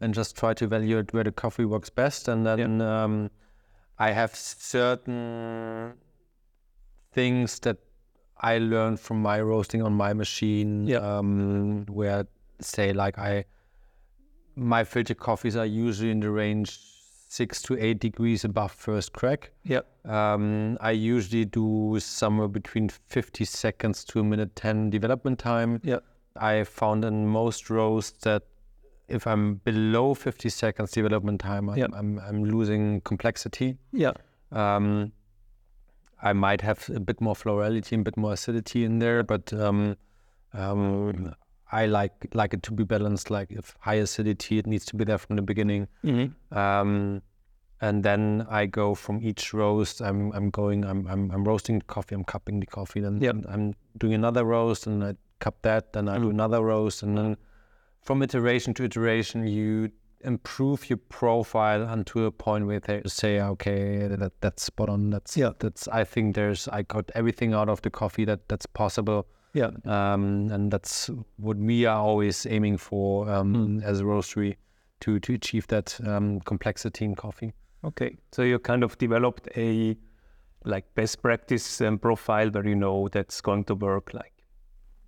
and 0.02 0.12
just 0.12 0.36
try 0.36 0.52
to 0.52 0.64
evaluate 0.64 1.14
where 1.14 1.24
the 1.24 1.32
coffee 1.32 1.64
works 1.64 1.88
best 1.88 2.28
and 2.28 2.44
then 2.44 2.82
um, 2.82 3.30
i 3.98 4.10
have 4.10 4.34
certain 4.34 5.94
things 7.12 7.58
that 7.60 7.78
I 8.40 8.58
learned 8.58 9.00
from 9.00 9.20
my 9.20 9.40
roasting 9.40 9.82
on 9.82 9.92
my 9.92 10.12
machine. 10.12 10.86
Yeah. 10.86 10.98
Um, 10.98 11.86
where 11.86 12.26
say 12.60 12.92
like 12.92 13.18
I, 13.18 13.44
my 14.58 14.84
filter 14.84 15.14
coffees 15.14 15.56
are 15.56 15.66
usually 15.66 16.10
in 16.10 16.20
the 16.20 16.30
range 16.30 16.78
six 17.30 17.62
to 17.62 17.78
eight 17.78 18.00
degrees 18.00 18.44
above 18.44 18.72
first 18.72 19.12
crack. 19.12 19.50
Yeah. 19.62 19.80
Um, 20.04 20.78
I 20.80 20.90
usually 20.92 21.44
do 21.44 21.98
somewhere 22.00 22.48
between 22.48 22.88
50 22.88 23.44
seconds 23.44 24.04
to 24.04 24.20
a 24.20 24.24
minute 24.24 24.56
10 24.56 24.90
development 24.90 25.38
time. 25.38 25.80
Yeah. 25.84 25.98
I 26.36 26.64
found 26.64 27.04
in 27.04 27.26
most 27.26 27.68
roasts 27.70 28.18
that 28.24 28.44
if 29.08 29.26
I'm 29.26 29.56
below 29.56 30.14
50 30.14 30.48
seconds 30.48 30.90
development 30.92 31.40
time, 31.40 31.68
I'm, 31.70 31.76
Yeah. 31.78 31.86
I'm, 31.94 32.18
I'm 32.20 32.44
losing 32.44 33.00
complexity. 33.02 33.76
Yeah. 33.92 34.12
Um, 34.50 35.12
I 36.22 36.32
might 36.32 36.62
have 36.62 36.88
a 36.94 37.00
bit 37.00 37.20
more 37.20 37.34
florality, 37.36 37.94
and 37.94 38.00
a 38.06 38.10
bit 38.10 38.16
more 38.16 38.32
acidity 38.32 38.84
in 38.84 38.98
there, 38.98 39.22
but 39.22 39.52
um, 39.52 39.96
um, 40.52 41.34
I 41.70 41.86
like 41.86 42.12
like 42.34 42.54
it 42.54 42.62
to 42.64 42.72
be 42.72 42.84
balanced. 42.84 43.30
Like 43.30 43.50
if 43.50 43.76
high 43.80 43.94
acidity, 43.96 44.58
it 44.58 44.66
needs 44.66 44.84
to 44.86 44.96
be 44.96 45.04
there 45.04 45.18
from 45.18 45.36
the 45.36 45.42
beginning. 45.42 45.88
Um, 46.50 47.22
and 47.80 48.02
then 48.02 48.46
I 48.50 48.66
go 48.66 48.94
from 48.94 49.20
each 49.22 49.54
roast. 49.54 50.00
I'm 50.00 50.32
I'm 50.32 50.50
going. 50.50 50.84
I'm 50.84 51.06
I'm, 51.06 51.30
I'm 51.30 51.44
roasting 51.44 51.78
the 51.78 51.84
coffee. 51.84 52.14
I'm 52.14 52.24
cupping 52.24 52.60
the 52.60 52.66
coffee. 52.66 53.00
Then 53.00 53.20
Yep. 53.20 53.36
I'm 53.48 53.74
doing 53.98 54.14
another 54.14 54.44
roast, 54.44 54.86
and 54.86 55.04
I 55.04 55.14
cup 55.38 55.62
that. 55.62 55.92
Then 55.92 56.08
I 56.08 56.18
do 56.18 56.30
another 56.30 56.62
roast, 56.62 57.02
and 57.02 57.16
then 57.16 57.36
from 58.02 58.22
iteration 58.22 58.74
to 58.74 58.84
iteration, 58.84 59.46
you 59.46 59.90
improve 60.22 60.90
your 60.90 60.96
profile 60.96 61.82
until 61.84 62.26
a 62.26 62.30
point 62.32 62.66
where 62.66 62.80
they 62.80 63.00
say, 63.06 63.40
okay, 63.40 64.08
that 64.08 64.32
that's 64.40 64.64
spot 64.64 64.88
on. 64.88 65.10
That's 65.10 65.36
Yeah. 65.36 65.52
That's 65.60 65.86
I 65.88 66.02
think 66.04 66.34
there's 66.34 66.66
I 66.68 66.82
got 66.82 67.10
everything 67.14 67.54
out 67.54 67.68
of 67.68 67.82
the 67.82 67.90
coffee 67.90 68.24
that 68.24 68.48
that's 68.48 68.66
possible. 68.66 69.26
Yeah. 69.54 69.70
Um, 69.84 70.50
and 70.50 70.70
that's 70.70 71.10
what 71.36 71.56
we 71.56 71.86
are 71.86 71.98
always 71.98 72.46
aiming 72.46 72.78
for 72.78 73.28
um, 73.30 73.80
as 73.82 74.00
a 74.00 74.04
roastery 74.04 74.56
to 75.00 75.18
to 75.20 75.34
achieve 75.34 75.66
that 75.68 75.98
um, 76.06 76.40
complexity 76.40 77.04
in 77.04 77.14
coffee. 77.14 77.52
Okay. 77.84 78.16
So 78.32 78.42
you 78.42 78.58
kind 78.58 78.82
of 78.82 78.98
developed 78.98 79.48
a 79.56 79.96
like 80.64 80.84
best 80.94 81.22
practice 81.22 81.80
um, 81.80 81.98
profile 81.98 82.50
where 82.50 82.66
you 82.66 82.74
know 82.74 83.08
that's 83.08 83.40
going 83.40 83.64
to 83.64 83.74
work 83.74 84.12
like 84.12 84.32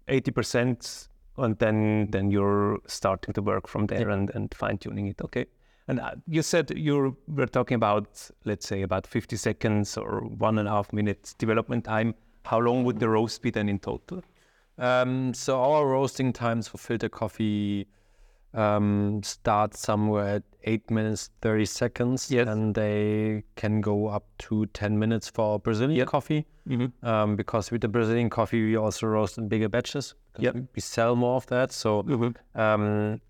80% 0.08 1.08
and 1.38 1.58
then 1.58 2.08
then 2.10 2.30
you're 2.30 2.78
starting 2.86 3.34
to 3.34 3.42
work 3.42 3.66
from 3.68 3.86
there 3.86 4.10
and, 4.10 4.30
and 4.34 4.54
fine 4.54 4.78
tuning 4.78 5.06
it 5.06 5.20
okay 5.22 5.46
and 5.88 6.00
uh, 6.00 6.12
you 6.26 6.42
said 6.42 6.70
you 6.76 7.16
were 7.28 7.46
talking 7.46 7.74
about 7.74 8.30
let's 8.44 8.66
say 8.66 8.82
about 8.82 9.06
50 9.06 9.36
seconds 9.36 9.96
or 9.96 10.20
one 10.20 10.58
and 10.58 10.68
a 10.68 10.70
half 10.70 10.92
minutes 10.92 11.34
development 11.34 11.84
time 11.84 12.14
how 12.44 12.58
long 12.58 12.84
would 12.84 12.98
the 12.98 13.08
roast 13.08 13.42
be 13.42 13.50
then 13.50 13.68
in 13.68 13.78
total 13.78 14.22
Um, 14.78 15.34
so 15.34 15.60
our 15.60 15.86
roasting 15.86 16.32
times 16.32 16.66
for 16.68 16.78
filter 16.78 17.08
coffee 17.10 17.86
um, 18.54 19.22
start 19.22 19.74
somewhere 19.76 20.36
at 20.36 20.42
eight 20.64 20.90
minutes 20.90 21.30
thirty 21.42 21.66
seconds, 21.66 22.30
Yes. 22.30 22.48
and 22.48 22.74
they 22.74 23.44
can 23.56 23.80
go 23.80 24.08
up 24.08 24.24
to 24.38 24.66
ten 24.72 24.98
minutes 24.98 25.28
for 25.30 25.58
Brazilian 25.60 25.98
Yep. 25.98 26.08
coffee. 26.08 26.46
Mhm. 26.66 26.92
Um, 27.02 27.36
because 27.36 27.70
with 27.70 27.80
the 27.82 27.88
Brazilian 27.88 28.28
coffee, 28.30 28.64
we 28.64 28.76
also 28.76 29.06
roast 29.06 29.38
in 29.38 29.48
bigger 29.48 29.68
batches. 29.68 30.14
Yep. 30.38 30.54
we, 30.74 30.80
sell 30.80 31.14
more 31.16 31.36
of 31.36 31.46
that, 31.46 31.72
so 31.72 32.02
Mhm. 32.02 32.34
um, 32.54 33.20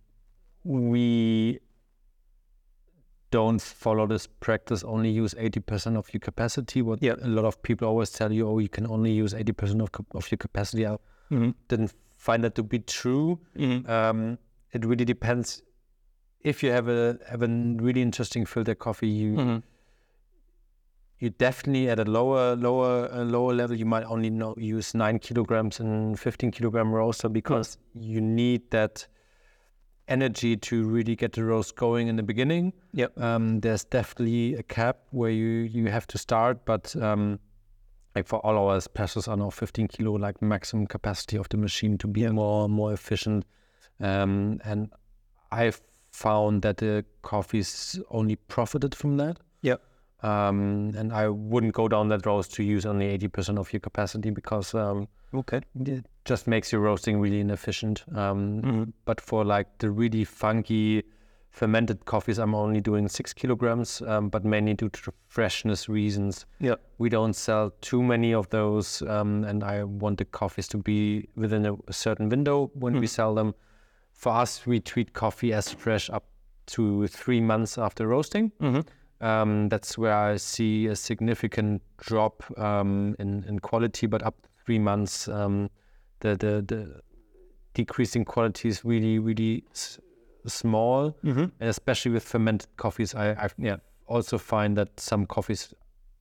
we 0.64 1.58
don't 3.30 3.60
follow 3.60 4.06
this 4.06 4.26
practice. 4.26 4.82
Only 4.84 5.10
use 5.10 5.34
eighty 5.38 5.60
percent 5.60 5.96
of 5.96 6.12
your 6.12 6.20
capacity. 6.20 6.82
What 6.82 7.02
a 7.02 7.16
lot 7.26 7.44
of 7.44 7.62
people 7.62 7.88
always 7.88 8.10
tell 8.10 8.32
you, 8.32 8.48
oh, 8.48 8.58
you 8.58 8.68
can 8.68 8.86
only 8.86 9.12
use 9.12 9.34
eighty 9.34 9.52
percent 9.52 9.80
of, 9.82 9.90
of 10.14 10.30
your 10.30 10.38
capacity. 10.38 10.86
I 10.86 10.96
Mhm. 11.30 11.54
didn't 11.68 11.94
find 12.16 12.42
that 12.44 12.54
to 12.56 12.62
be 12.62 12.80
true. 12.80 13.38
Mhm. 13.56 13.88
Um, 13.88 14.38
it 14.72 14.84
really 14.84 15.04
depends. 15.04 15.62
If 16.42 16.62
you 16.62 16.72
have 16.72 16.88
a 16.88 17.18
have 17.28 17.42
a 17.42 17.48
really 17.48 18.02
interesting 18.02 18.46
filter 18.46 18.74
coffee, 18.74 19.08
you 19.08 19.32
Mhm. 19.36 19.62
you 21.18 21.30
definitely 21.30 21.88
at 21.88 21.98
a 22.00 22.04
lower 22.04 22.56
lower 22.56 23.08
uh, 23.12 23.24
lower 23.24 23.52
level 23.54 23.76
you 23.76 23.84
might 23.86 24.04
only 24.04 24.30
know, 24.30 24.54
use 24.56 24.94
nine 24.94 25.18
kilograms 25.18 25.78
and 25.80 26.18
15 26.18 26.50
kilogram 26.50 26.92
roaster 26.92 27.28
because 27.28 27.76
you 27.94 28.20
need 28.20 28.70
that 28.70 29.06
energy 30.10 30.56
to 30.56 30.84
really 30.84 31.14
get 31.16 31.32
the 31.32 31.44
roast 31.44 31.76
going 31.76 32.08
in 32.08 32.16
the 32.16 32.22
beginning 32.22 32.72
Yep. 32.92 33.18
um, 33.20 33.60
there's 33.60 33.84
definitely 33.84 34.54
a 34.54 34.62
cap 34.62 34.98
where 35.10 35.30
you 35.30 35.48
you 35.76 35.88
have 35.88 36.06
to 36.08 36.18
start 36.18 36.64
but 36.64 36.94
um, 36.96 37.38
like 38.16 38.26
for 38.26 38.38
all 38.44 38.56
our 38.68 38.76
espressos 38.78 39.28
are 39.28 39.36
now 39.36 39.50
15 39.50 39.88
kilo 39.88 40.12
like 40.12 40.42
maximum 40.42 40.86
capacity 40.86 41.36
of 41.38 41.48
the 41.48 41.56
machine 41.56 41.96
to 41.98 42.08
be 42.08 42.26
more 42.28 42.68
more 42.68 42.92
efficient 42.92 43.44
um, 44.00 44.60
and 44.64 44.90
i 45.52 45.72
found 46.12 46.62
that 46.62 46.78
the 46.78 47.04
coffees 47.22 48.00
only 48.10 48.36
profited 48.36 48.94
from 48.94 49.16
that 49.16 49.38
Yep. 49.62 49.80
Um, 50.22 50.92
and 50.96 51.12
I 51.12 51.28
wouldn't 51.28 51.72
go 51.74 51.88
down 51.88 52.08
that 52.08 52.26
road 52.26 52.44
to 52.50 52.62
use 52.62 52.84
only 52.86 53.16
80% 53.18 53.58
of 53.58 53.72
your 53.72 53.80
capacity 53.80 54.30
because 54.30 54.74
um, 54.74 55.08
okay 55.34 55.60
it 55.86 56.04
just 56.24 56.46
makes 56.46 56.72
your 56.72 56.80
roasting 56.82 57.20
really 57.20 57.40
inefficient. 57.40 58.04
Um, 58.14 58.62
Mhm. 58.62 58.92
But 59.04 59.20
for 59.20 59.44
like 59.44 59.66
the 59.78 59.90
really 59.90 60.24
funky 60.24 61.02
fermented 61.50 62.04
coffees, 62.04 62.38
I'm 62.38 62.54
only 62.54 62.80
doing 62.80 63.08
six 63.08 63.32
kilograms, 63.32 64.02
um, 64.02 64.28
but 64.28 64.44
mainly 64.44 64.74
due 64.74 64.88
to 64.90 65.12
freshness 65.28 65.88
reasons. 65.88 66.46
yeah 66.60 66.76
We 66.98 67.08
don't 67.08 67.34
sell 67.34 67.70
too 67.80 68.02
many 68.02 68.34
of 68.34 68.48
those, 68.50 69.02
um, 69.08 69.44
and 69.44 69.64
I 69.64 69.82
want 69.84 70.18
the 70.18 70.24
coffees 70.26 70.68
to 70.68 70.78
be 70.78 71.28
within 71.36 71.66
a, 71.66 71.74
a 71.88 71.92
certain 71.92 72.28
window 72.28 72.70
when 72.74 73.00
we 73.00 73.06
sell 73.06 73.34
them. 73.34 73.54
For 74.12 74.32
us, 74.42 74.66
we 74.66 74.80
treat 74.80 75.12
coffee 75.12 75.52
as 75.52 75.72
fresh 75.72 76.10
up 76.10 76.24
to 76.66 77.06
three 77.08 77.40
months 77.40 77.78
after 77.78 78.06
roasting. 78.06 78.52
Mhm. 78.60 78.84
Um, 79.20 79.68
that's 79.68 79.98
where 79.98 80.14
I 80.14 80.36
see 80.38 80.86
a 80.86 80.96
significant 80.96 81.82
drop 81.98 82.42
um, 82.58 83.14
in, 83.18 83.44
in 83.44 83.58
quality, 83.58 84.06
but 84.06 84.22
up 84.22 84.40
to 84.42 84.48
three 84.64 84.78
months, 84.78 85.28
um, 85.28 85.68
the, 86.20 86.36
the 86.36 86.62
the 86.66 87.00
decreasing 87.74 88.24
quality 88.24 88.68
is 88.68 88.84
really 88.84 89.18
really 89.18 89.64
s- 89.72 89.98
small, 90.46 91.12
Mhm. 91.24 91.52
and 91.60 91.68
especially 91.68 92.12
with 92.12 92.24
fermented 92.24 92.68
coffees. 92.76 93.14
I, 93.14 93.30
I 93.32 93.48
yeah 93.58 93.76
also 94.06 94.38
find 94.38 94.76
that 94.76 94.98
some 94.98 95.26
coffees 95.26 95.72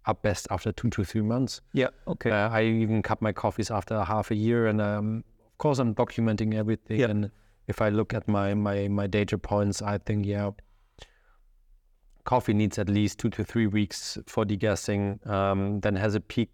are 0.06 0.14
best 0.14 0.48
after 0.52 0.72
two 0.72 0.90
to 0.90 1.04
three 1.04 1.22
months. 1.24 1.62
yeah 1.74 1.90
okay 2.08 2.32
Uh, 2.32 2.50
I 2.50 2.64
even 2.64 3.02
cut 3.02 3.22
my 3.22 3.32
coffees 3.34 3.72
after 3.72 4.04
half 4.04 4.32
a 4.32 4.36
year, 4.36 4.68
and 4.68 4.82
um, 4.82 5.24
of 5.48 5.58
course 5.58 5.80
I'm 5.80 5.94
documenting 5.96 6.54
everything. 6.54 7.00
Yeah. 7.00 7.10
And 7.10 7.32
if 7.68 7.82
I 7.82 7.90
look 7.90 8.14
at 8.14 8.28
my 8.28 8.54
my 8.54 8.88
my 8.90 9.08
data 9.08 9.38
points, 9.38 9.82
I 9.82 9.98
think 10.00 10.26
yeah, 10.26 10.52
coffee 12.30 12.54
needs 12.54 12.78
at 12.78 12.88
least 12.90 13.18
two 13.22 13.30
to 13.38 13.44
three 13.44 13.66
weeks 13.66 14.18
for 14.28 14.46
degassing. 14.46 15.04
Um, 15.28 15.80
then 15.80 15.96
has 15.96 16.14
a 16.16 16.20
peak 16.20 16.50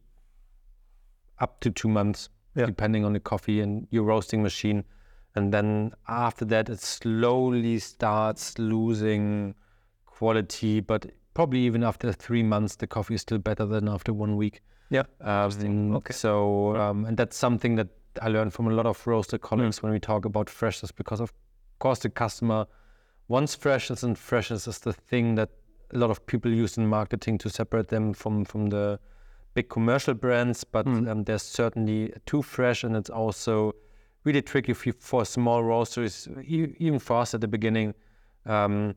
up 1.39 1.59
to 1.63 1.69
two 1.69 1.89
months, 1.89 2.29
Yeah. 2.55 2.65
depending 2.67 3.03
on 3.03 3.11
the 3.13 3.19
coffee 3.19 3.59
and 3.63 3.87
your 3.91 4.03
roasting 4.05 4.41
machine. 4.41 4.85
And 5.35 5.53
then 5.53 5.91
after 6.07 6.45
that, 6.45 6.69
it 6.69 6.79
slowly 6.79 7.77
starts 7.79 8.57
losing 8.57 9.55
quality, 10.05 10.79
but 10.79 11.01
probably 11.33 11.59
even 11.69 11.83
after 11.83 12.13
three 12.13 12.43
months, 12.43 12.77
the 12.77 12.87
coffee 12.87 13.15
is 13.15 13.21
still 13.21 13.39
better 13.49 13.65
than 13.65 13.89
after 13.89 14.13
one 14.13 14.37
week. 14.37 14.61
yeah 14.89 15.03
Um, 15.19 15.95
Okay. 15.95 16.13
So, 16.13 16.75
um, 16.77 17.05
and 17.07 17.17
that's 17.17 17.35
something 17.35 17.75
that 17.75 17.89
I 18.21 18.29
learned 18.29 18.53
from 18.53 18.67
a 18.67 18.71
lot 18.79 18.85
of 18.85 19.05
roaster 19.05 19.37
colleagues 19.37 19.83
when 19.83 19.91
we 19.91 19.99
talk 19.99 20.23
about 20.25 20.49
freshness, 20.49 20.91
because 20.93 21.19
of 21.25 21.33
course 21.79 21.99
the 21.99 22.09
customer 22.09 22.65
wants 23.27 23.55
freshness, 23.55 24.03
and 24.03 24.17
freshness 24.17 24.67
is 24.67 24.79
the 24.79 24.93
thing 24.93 25.35
that 25.35 25.49
a 25.93 25.97
lot 25.97 26.09
of 26.09 26.25
people 26.25 26.51
use 26.51 26.77
in 26.77 26.87
marketing 26.87 27.37
to 27.39 27.49
separate 27.49 27.87
them 27.89 28.13
from 28.13 28.45
from 28.45 28.67
the 28.67 28.99
big 29.53 29.69
commercial 29.69 30.13
brands. 30.13 30.63
But 30.63 30.87
um, 30.87 31.23
there's 31.23 31.43
certainly 31.43 32.13
too 32.25 32.41
fresh, 32.41 32.83
and 32.83 32.95
it's 32.95 33.09
also 33.09 33.73
really 34.23 34.41
tricky 34.41 34.73
for, 34.73 34.91
for 34.99 35.25
small 35.25 35.63
roasters, 35.63 36.27
even 36.45 36.99
for 36.99 37.17
us 37.17 37.33
at 37.33 37.41
the 37.41 37.47
beginning. 37.47 37.93
Um, 38.45 38.95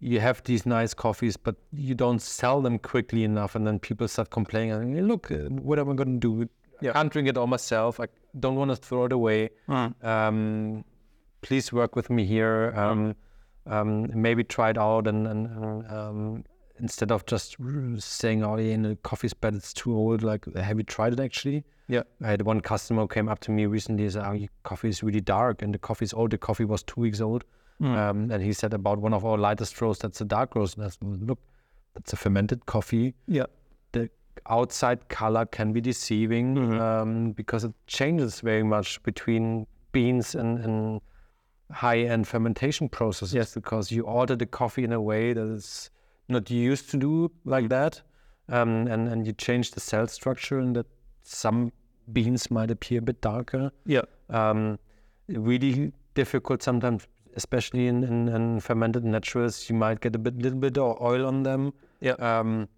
you 0.00 0.18
have 0.20 0.42
these 0.44 0.64
nice 0.64 0.94
coffees, 0.94 1.36
but 1.36 1.56
you 1.72 1.94
don't 1.94 2.20
sell 2.20 2.62
them 2.62 2.78
quickly 2.78 3.22
enough, 3.24 3.54
and 3.54 3.66
then 3.66 3.78
people 3.78 4.08
start 4.08 4.30
complaining. 4.30 4.98
And 4.98 5.08
look, 5.08 5.30
uh, 5.30 5.48
what 5.50 5.78
am 5.78 5.90
I 5.90 5.94
going 5.94 6.20
to 6.20 6.44
do? 6.44 6.48
Yeah. 6.80 6.90
I 6.90 6.92
can't 6.94 7.12
drink 7.12 7.28
it 7.28 7.36
all 7.36 7.46
myself. 7.46 8.00
I 8.00 8.06
don't 8.38 8.56
want 8.56 8.70
to 8.70 8.76
throw 8.76 9.04
it 9.04 9.12
away. 9.12 9.50
Um, 10.02 10.84
please 11.42 11.70
work 11.72 11.94
with 11.94 12.08
me 12.08 12.24
here. 12.24 12.72
Um, 12.74 13.14
um, 13.66 14.10
maybe 14.14 14.42
try 14.44 14.70
it 14.70 14.78
out, 14.78 15.06
and, 15.06 15.26
and, 15.26 15.86
um, 15.90 16.44
instead 16.78 17.12
of 17.12 17.26
just 17.26 17.56
saying, 17.98 18.42
"Oh, 18.44 18.56
yeah, 18.56 18.72
in 18.74 18.82
the 18.82 18.96
coffee's 19.02 19.34
bad, 19.34 19.54
it's 19.54 19.72
too 19.74 19.94
old." 19.94 20.22
Like, 20.22 20.46
have 20.54 20.78
you 20.78 20.84
tried 20.84 21.12
it 21.14 21.20
actually? 21.20 21.64
yeah 21.88 22.02
I 22.22 22.28
had 22.30 22.42
one 22.42 22.60
customer 22.60 23.02
who 23.02 23.08
came 23.08 23.28
up 23.28 23.40
to 23.40 23.50
me 23.50 23.66
recently 23.66 24.04
and 24.04 24.12
said, 24.12 24.24
oh, 24.24 24.32
your 24.32 24.48
coffee 24.62 24.88
is 24.90 25.02
really 25.02 25.20
dark 25.20 25.60
and 25.60 25.74
the 25.74 25.78
coffee 25.78 26.04
is 26.04 26.14
old. 26.14 26.30
The 26.30 26.38
coffee 26.38 26.64
was 26.64 26.84
two 26.84 27.00
weeks 27.00 27.20
old. 27.20 27.42
Um, 27.80 28.30
and 28.30 28.40
he 28.40 28.52
said 28.52 28.72
about 28.74 28.98
one 28.98 29.12
of 29.12 29.24
our 29.24 29.36
lightest 29.36 29.80
roasts, 29.82 30.02
that's 30.02 30.20
a 30.20 30.24
dark 30.24 30.54
roast. 30.54 30.76
And 30.76 30.86
I 30.86 30.90
said, 30.90 31.02
look, 31.02 31.40
that's 31.94 32.12
a 32.12 32.16
fermented 32.16 32.64
coffee. 32.66 33.14
yeah 33.26 33.46
The 33.90 34.08
outside 34.48 35.08
color 35.08 35.46
can 35.46 35.72
be 35.72 35.80
deceiving 35.80 36.54
Mhm. 36.54 36.80
um, 36.80 37.32
because 37.32 37.64
it 37.64 37.72
changes 37.88 38.40
very 38.40 38.62
much 38.62 39.02
between 39.02 39.66
beans 39.90 40.36
and, 40.36 40.60
and 40.64 41.00
high-end 41.72 42.26
fermentation 42.28 42.88
processes 42.88 43.34
Yes. 43.34 43.54
because 43.54 43.90
you 43.92 44.02
order 44.04 44.36
the 44.36 44.46
coffee 44.46 44.84
in 44.84 44.92
a 44.92 45.00
way 45.00 45.32
that 45.32 45.42
is 45.42 45.90
not 46.28 46.50
used 46.50 46.90
to 46.90 46.96
do 46.96 47.30
like 47.44 47.68
that. 47.68 48.02
Um, 48.48 48.88
and, 48.88 49.08
and 49.08 49.26
you 49.26 49.32
change 49.32 49.70
the 49.72 49.80
cell 49.80 50.06
structure 50.08 50.58
and 50.58 50.74
that 50.74 50.86
some 51.22 51.72
beans 52.12 52.50
might 52.50 52.70
appear 52.70 52.98
a 52.98 53.02
bit 53.02 53.20
darker. 53.20 53.70
yeah 53.86 54.02
Um, 54.28 54.78
really 55.28 55.92
difficult 56.14 56.62
sometimes, 56.62 57.06
especially 57.36 57.86
in, 57.86 58.02
in, 58.02 58.28
in 58.28 58.60
fermented 58.60 59.04
naturals. 59.04 59.70
You 59.70 59.76
might 59.76 60.00
get 60.00 60.16
a 60.16 60.18
bit, 60.18 60.36
little 60.38 60.58
bit 60.58 60.76
of 60.78 61.00
oil 61.00 61.26
on 61.26 61.44
them. 61.44 61.72
Yeah. 62.00 62.14
Um, 62.14 62.68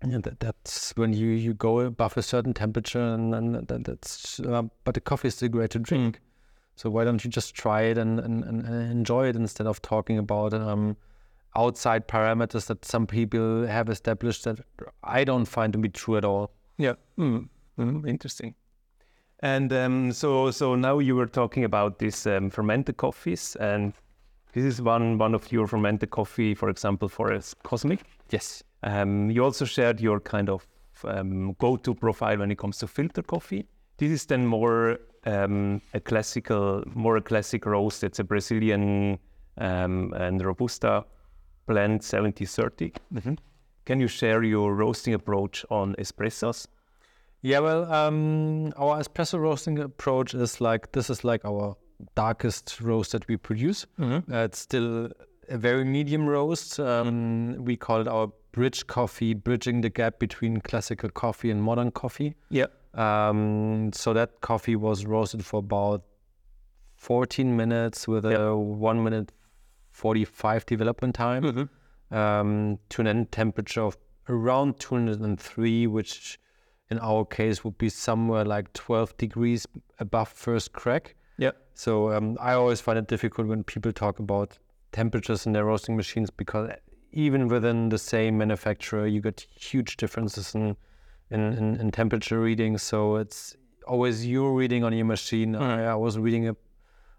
and 0.00 0.22
that, 0.22 0.38
that's 0.38 0.92
when 0.96 1.12
you, 1.12 1.30
you 1.30 1.54
go 1.54 1.80
above 1.80 2.16
a 2.16 2.22
certain 2.22 2.54
temperature, 2.54 3.00
and, 3.02 3.34
and 3.34 3.66
that, 3.66 3.82
that's. 3.84 4.38
Uh, 4.38 4.62
but 4.84 4.94
the 4.94 5.00
coffee 5.00 5.26
is 5.26 5.34
still 5.34 5.48
great 5.48 5.70
to 5.70 5.80
drink. 5.80 6.20
So 6.78 6.88
why 6.90 7.02
don't 7.02 7.24
you 7.24 7.28
just 7.28 7.56
try 7.56 7.82
it 7.82 7.98
and, 7.98 8.20
and, 8.20 8.44
and 8.44 8.66
enjoy 8.66 9.26
it 9.26 9.34
instead 9.34 9.66
of 9.66 9.82
talking 9.82 10.16
about 10.16 10.54
um, 10.54 10.96
outside 11.56 12.06
parameters 12.06 12.66
that 12.66 12.84
some 12.84 13.04
people 13.04 13.66
have 13.66 13.88
established 13.88 14.44
that 14.44 14.60
I 15.02 15.24
don't 15.24 15.44
find 15.44 15.72
to 15.72 15.78
be 15.80 15.88
true 15.88 16.16
at 16.16 16.24
all. 16.24 16.52
Yeah. 16.76 16.94
Mm. 17.18 17.48
Mm, 17.80 18.08
interesting. 18.08 18.54
And 19.40 19.72
um, 19.72 20.12
so, 20.12 20.52
so 20.52 20.76
now 20.76 21.00
you 21.00 21.16
were 21.16 21.26
talking 21.26 21.64
about 21.64 21.98
these 21.98 22.28
um, 22.28 22.48
fermented 22.48 22.96
coffees, 22.96 23.56
and 23.56 23.92
this 24.52 24.64
is 24.64 24.80
one 24.80 25.18
one 25.18 25.34
of 25.34 25.50
your 25.50 25.66
fermented 25.66 26.10
coffee, 26.10 26.54
for 26.54 26.68
example, 26.68 27.08
for 27.08 27.32
a 27.32 27.42
Cosmic. 27.64 28.04
Yes. 28.30 28.62
Um, 28.84 29.30
you 29.30 29.42
also 29.42 29.64
shared 29.64 30.00
your 30.00 30.20
kind 30.20 30.48
of 30.48 30.64
um, 31.02 31.54
go-to 31.58 31.92
profile 31.94 32.38
when 32.38 32.52
it 32.52 32.58
comes 32.58 32.78
to 32.78 32.86
filter 32.86 33.22
coffee. 33.22 33.66
This 33.96 34.12
is 34.12 34.26
then 34.26 34.46
more 34.46 34.98
um, 35.24 35.80
a 35.94 36.00
classical, 36.00 36.82
more 36.94 37.16
a 37.16 37.22
classic 37.22 37.66
roast. 37.66 38.04
It's 38.04 38.18
a 38.18 38.24
Brazilian 38.24 39.18
um, 39.58 40.12
and 40.14 40.44
Robusta 40.44 41.04
blend 41.66 42.00
70-30. 42.00 42.96
Can 43.84 44.00
you 44.00 44.08
share 44.08 44.42
your 44.42 44.74
roasting 44.74 45.14
approach 45.14 45.64
on 45.70 45.94
espressos? 45.94 46.66
Yeah, 47.40 47.60
well, 47.60 47.90
um, 47.92 48.72
our 48.76 49.00
espresso 49.00 49.38
roasting 49.38 49.78
approach 49.78 50.34
is 50.34 50.60
like 50.60 50.92
this 50.92 51.08
is 51.08 51.24
like 51.24 51.44
our 51.44 51.76
darkest 52.14 52.80
roast 52.80 53.12
that 53.12 53.26
we 53.28 53.36
produce. 53.36 53.86
Mm-hmm. 53.98 54.32
Uh, 54.32 54.44
it's 54.44 54.58
still 54.58 55.10
a 55.48 55.56
very 55.56 55.84
medium 55.84 56.28
roast. 56.28 56.80
Um, 56.80 57.56
we 57.64 57.76
call 57.76 58.00
it 58.00 58.08
our 58.08 58.30
bridge 58.52 58.86
coffee, 58.86 59.34
bridging 59.34 59.80
the 59.80 59.88
gap 59.88 60.18
between 60.18 60.60
classical 60.60 61.10
coffee 61.10 61.50
and 61.50 61.62
modern 61.62 61.90
coffee. 61.90 62.34
Yeah. 62.50 62.66
Um, 62.98 63.92
so 63.92 64.12
that 64.12 64.40
coffee 64.40 64.74
was 64.76 65.06
roasted 65.06 65.44
for 65.44 65.58
about 65.58 66.02
14 66.96 67.56
minutes 67.56 68.08
with 68.08 68.24
a 68.24 68.56
one 68.56 69.02
minute 69.04 69.30
45 69.92 70.66
development 70.66 71.14
time 71.14 71.42
Mm-hmm. 71.44 72.14
um, 72.16 72.78
to 72.88 73.00
an 73.02 73.06
end 73.06 73.30
temperature 73.32 73.82
of 73.82 73.96
around 74.28 74.78
203, 74.80 75.86
which 75.86 76.38
in 76.90 76.98
our 76.98 77.24
case 77.24 77.62
would 77.64 77.78
be 77.78 77.88
somewhere 77.88 78.44
like 78.44 78.72
12 78.72 79.16
degrees 79.16 79.66
above 80.00 80.28
first 80.28 80.72
crack. 80.72 81.14
Yeah. 81.38 81.52
So 81.74 82.12
um, 82.12 82.36
I 82.40 82.54
always 82.54 82.80
find 82.80 82.98
it 82.98 83.06
difficult 83.06 83.46
when 83.46 83.62
people 83.62 83.92
talk 83.92 84.18
about 84.18 84.58
temperatures 84.90 85.46
in 85.46 85.52
their 85.52 85.66
roasting 85.66 85.96
machines 85.96 86.30
because 86.30 86.70
even 87.12 87.46
within 87.48 87.90
the 87.90 87.98
same 87.98 88.36
manufacturer, 88.38 89.06
you 89.06 89.20
get 89.20 89.46
huge 89.54 89.96
differences 89.96 90.54
in 90.54 90.76
in, 91.30 91.40
in, 91.40 91.76
in 91.80 91.90
temperature 91.90 92.40
readings. 92.40 92.82
So 92.82 93.16
it's 93.16 93.56
always 93.86 94.26
your 94.26 94.54
reading 94.54 94.84
on 94.84 94.92
your 94.92 95.06
machine. 95.06 95.54
I, 95.56 95.84
I 95.92 95.94
was 95.94 96.18
reading 96.18 96.48
a, 96.48 96.56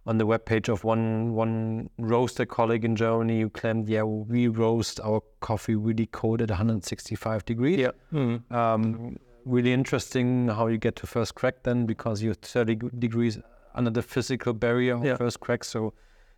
on 0.06 0.18
the 0.18 0.26
webpage 0.26 0.70
of 0.70 0.84
one 0.84 1.34
one 1.34 1.90
roaster 1.98 2.46
colleague 2.46 2.86
in 2.86 2.96
Germany 2.96 3.42
who 3.42 3.50
claimed, 3.50 3.88
yeah, 3.90 4.04
we 4.04 4.48
roast 4.48 5.00
our 5.02 5.22
coffee 5.42 5.76
really 5.76 6.08
cold 6.08 6.42
at 6.42 6.50
165 6.50 7.46
degrees. 7.46 7.80
Yeah. 7.80 7.92
Mm-hmm. 8.14 8.54
Um, 8.56 9.18
really 9.46 9.74
interesting 9.74 10.48
how 10.48 10.68
you 10.68 10.78
get 10.78 10.96
to 10.98 11.08
first 11.08 11.36
crack 11.36 11.64
then 11.64 11.86
because 11.86 12.22
you're 12.22 12.34
30 12.36 12.76
degrees 13.00 13.38
under 13.76 13.90
the 13.92 14.02
physical 14.02 14.54
barrier 14.54 14.96
of 14.96 15.06
Yeah. 15.06 15.16
first 15.18 15.40
crack. 15.40 15.64
So 15.64 15.94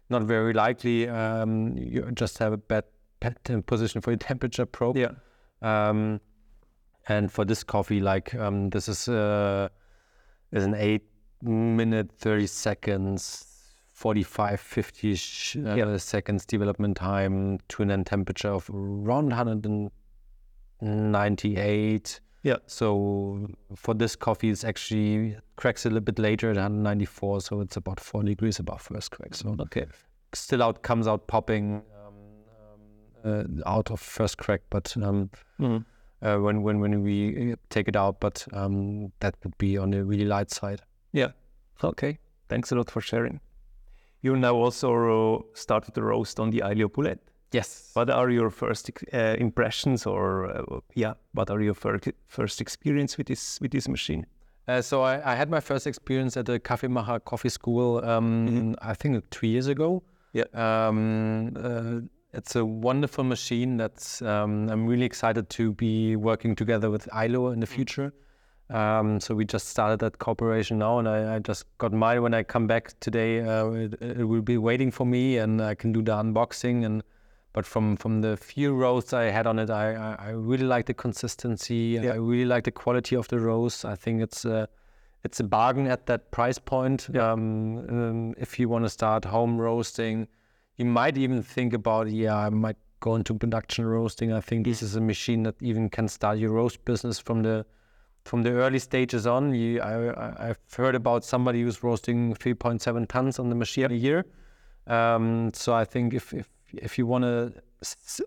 not 0.09 0.23
very 0.23 0.53
likely 0.53 1.07
um, 1.07 1.77
you 1.77 2.09
just 2.13 2.37
have 2.39 2.51
a 2.53 2.57
bad, 2.57 2.83
bad 3.19 3.37
position 3.65 4.01
for 4.01 4.11
your 4.11 4.17
temperature 4.17 4.65
probe. 4.65 4.97
Yeah. 4.97 5.11
Um, 5.61 6.19
and 7.11 7.31
for 7.31 7.45
this 7.45 7.63
coffee, 7.63 7.99
like 7.99 8.33
um, 8.35 8.69
this 8.69 8.87
is 8.87 9.07
uh, 9.07 9.69
is 10.51 10.63
an 10.63 10.75
eight 10.75 11.03
minute, 11.41 12.11
30 12.17 12.47
seconds, 12.47 13.45
45, 13.93 14.59
50 14.59 15.15
sh- 15.15 15.55
uh, 15.57 15.75
Yeah. 15.75 15.97
seconds 15.97 16.45
development 16.45 16.97
time 16.97 17.59
to 17.69 17.81
an 17.83 17.91
end 17.91 18.05
temperature 18.07 18.49
of 18.49 18.69
around 18.69 19.29
198. 20.81 22.19
Yeah. 22.43 22.55
So 22.65 23.47
for 23.75 23.93
this 23.93 24.15
coffee, 24.15 24.49
it's 24.49 24.63
actually 24.63 25.37
cracks 25.55 25.85
a 25.85 25.89
little 25.89 26.01
bit 26.01 26.17
later 26.19 26.49
at 26.49 26.57
194. 26.57 27.41
So 27.41 27.61
it's 27.61 27.77
about 27.77 27.99
four 27.99 28.23
degrees 28.23 28.59
above 28.59 28.81
first 28.81 29.11
crack. 29.11 29.35
So 29.35 29.55
Okay. 29.59 29.85
still 30.33 30.63
out 30.63 30.81
comes 30.81 31.07
out 31.07 31.27
popping 31.27 31.83
um, 32.05 32.15
um, 33.25 33.61
uh, 33.63 33.69
out 33.69 33.91
of 33.91 33.99
first 33.99 34.37
crack, 34.37 34.61
but 34.69 34.95
um, 34.97 35.29
Mhm. 35.59 35.85
Uh, 36.21 36.37
when 36.37 36.61
when 36.61 36.79
when 36.79 37.01
we 37.03 37.53
uh, 37.53 37.55
take 37.69 37.87
it 37.87 37.95
out, 37.95 38.19
but 38.19 38.47
um, 38.53 39.11
that 39.21 39.35
would 39.43 39.57
be 39.57 39.77
on 39.77 39.89
the 39.89 40.03
really 40.03 40.25
light 40.25 40.51
side. 40.51 40.81
Yeah. 41.13 41.31
Okay. 41.83 42.19
Thanks 42.47 42.71
a 42.71 42.75
lot 42.75 42.91
for 42.91 43.01
sharing. 43.01 43.39
You 44.21 44.35
now 44.35 44.53
also 44.55 45.45
started 45.53 45.95
to 45.95 46.03
roast 46.03 46.39
on 46.39 46.51
the 46.51 46.59
Aillio 46.59 46.93
Bullet. 46.93 47.19
Yes. 47.51 47.89
What 47.93 48.09
are 48.09 48.29
your 48.29 48.49
first 48.51 48.91
uh, 49.13 49.35
impressions, 49.39 50.05
or 50.05 50.45
uh, 50.45 50.79
yeah, 50.93 51.13
what 51.33 51.49
are 51.49 51.59
your 51.59 51.73
first 51.73 52.07
first 52.27 52.61
experience 52.61 53.17
with 53.17 53.27
this 53.27 53.59
with 53.59 53.71
this 53.71 53.87
machine? 53.87 54.25
Uh, 54.67 54.81
so 54.81 55.01
I, 55.01 55.33
I 55.33 55.35
had 55.35 55.49
my 55.49 55.59
first 55.59 55.87
experience 55.87 56.37
at 56.37 56.45
the 56.45 56.59
Café 56.59 56.87
Kaffeemacher 56.87 57.25
Coffee 57.25 57.49
School. 57.49 58.05
Um, 58.05 58.75
I 58.81 58.93
think 58.93 59.27
two 59.31 59.47
years 59.47 59.67
ago. 59.67 60.03
Yeah. 60.33 60.45
Um, 60.53 61.53
uh, 61.57 62.01
it's 62.33 62.55
a 62.55 62.65
wonderful 62.65 63.23
machine. 63.23 63.77
That's 63.77 64.21
um, 64.21 64.69
I'm 64.69 64.87
really 64.87 65.05
excited 65.05 65.49
to 65.51 65.73
be 65.73 66.15
working 66.15 66.55
together 66.55 66.89
with 66.89 67.07
Aillio 67.09 67.53
in 67.53 67.59
the 67.59 67.67
future. 67.67 68.13
Um, 68.69 69.19
so 69.19 69.35
we 69.35 69.43
just 69.43 69.67
started 69.67 69.99
that 69.99 70.19
cooperation 70.19 70.79
now, 70.79 70.99
and 70.99 71.07
I, 71.07 71.35
I 71.35 71.39
just 71.39 71.65
got 71.77 71.91
mine. 71.91 72.21
When 72.21 72.33
I 72.33 72.43
come 72.43 72.67
back 72.67 72.97
today, 73.01 73.41
uh, 73.41 73.69
it, 73.71 74.01
it 74.01 74.23
will 74.23 74.41
be 74.41 74.57
waiting 74.57 74.91
for 74.91 75.05
me, 75.05 75.37
and 75.37 75.61
I 75.61 75.75
can 75.75 75.91
do 75.91 76.01
the 76.01 76.13
unboxing. 76.13 76.85
And 76.85 77.03
but 77.51 77.65
from 77.65 77.97
from 77.97 78.21
the 78.21 78.37
few 78.37 78.73
roasts 78.73 79.11
I 79.11 79.23
had 79.23 79.45
on 79.45 79.59
it, 79.59 79.69
I 79.69 80.15
I, 80.17 80.29
really 80.29 80.65
like 80.65 80.85
the 80.85 80.93
consistency. 80.93 81.99
Yeah. 82.01 82.13
I 82.13 82.15
really 82.15 82.45
like 82.45 82.63
the 82.63 82.71
quality 82.71 83.17
of 83.17 83.27
the 83.27 83.39
roast. 83.39 83.83
I 83.83 83.95
think 83.95 84.21
it's 84.21 84.45
a 84.45 84.69
it's 85.25 85.41
a 85.41 85.43
bargain 85.43 85.87
at 85.87 86.05
that 86.05 86.31
price 86.31 86.57
point. 86.57 87.13
Um, 87.15 87.77
um, 87.89 88.33
if 88.37 88.57
you 88.57 88.69
want 88.69 88.85
to 88.85 88.89
start 88.89 89.25
home 89.25 89.59
roasting, 89.59 90.29
you 90.81 90.85
might 90.85 91.15
even 91.17 91.43
think 91.43 91.73
about 91.73 92.09
yeah, 92.09 92.35
I 92.35 92.49
might 92.49 92.77
go 93.01 93.15
into 93.15 93.35
production 93.35 93.85
roasting. 93.85 94.33
I 94.33 94.41
think 94.41 94.65
this 94.65 94.81
is 94.81 94.95
a 94.95 95.01
machine 95.01 95.43
that 95.43 95.55
even 95.61 95.89
can 95.89 96.07
start 96.07 96.39
your 96.39 96.51
roast 96.51 96.83
business 96.85 97.19
from 97.19 97.43
the 97.43 97.65
from 98.25 98.41
the 98.43 98.51
early 98.51 98.79
stages 98.79 99.27
on. 99.27 99.53
You, 99.53 99.79
I, 99.81 100.49
I've 100.49 100.59
heard 100.75 100.95
about 100.95 101.23
somebody 101.23 101.61
who's 101.61 101.83
roasting 101.83 102.33
3.7 102.35 103.07
tons 103.07 103.39
on 103.39 103.49
the 103.49 103.55
machine 103.55 103.91
a 103.91 103.95
year. 103.95 104.25
Um, 104.87 105.51
so 105.53 105.73
I 105.73 105.85
think 105.85 106.15
if 106.15 106.33
if 106.33 106.49
if 106.73 106.97
you 106.97 107.05
want 107.05 107.25
to, 107.25 107.53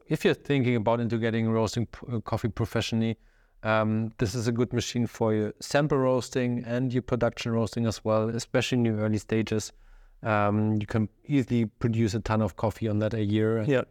if 0.08 0.24
you're 0.24 0.40
thinking 0.50 0.76
about 0.76 1.00
into 1.00 1.18
getting 1.18 1.50
roasting 1.50 1.86
p- 1.86 2.06
uh, 2.12 2.20
coffee 2.20 2.52
professionally, 2.60 3.16
um, 3.64 4.12
this 4.18 4.34
is 4.36 4.46
a 4.46 4.52
good 4.52 4.72
machine 4.72 5.06
for 5.08 5.34
your 5.34 5.52
sample 5.60 5.98
roasting 5.98 6.62
and 6.66 6.92
your 6.92 7.02
production 7.02 7.50
roasting 7.52 7.86
as 7.86 8.04
well, 8.04 8.28
especially 8.28 8.78
in 8.78 8.84
your 8.84 8.98
early 8.98 9.18
stages. 9.18 9.72
Um, 10.24 10.78
you 10.80 10.86
can 10.86 11.08
easily 11.26 11.66
produce 11.66 12.14
a 12.14 12.20
ton 12.20 12.42
of 12.42 12.56
coffee 12.56 12.88
on 12.88 12.98
that 13.00 13.14
a 13.14 13.22
year. 13.22 13.62
Yeah. 13.62 13.82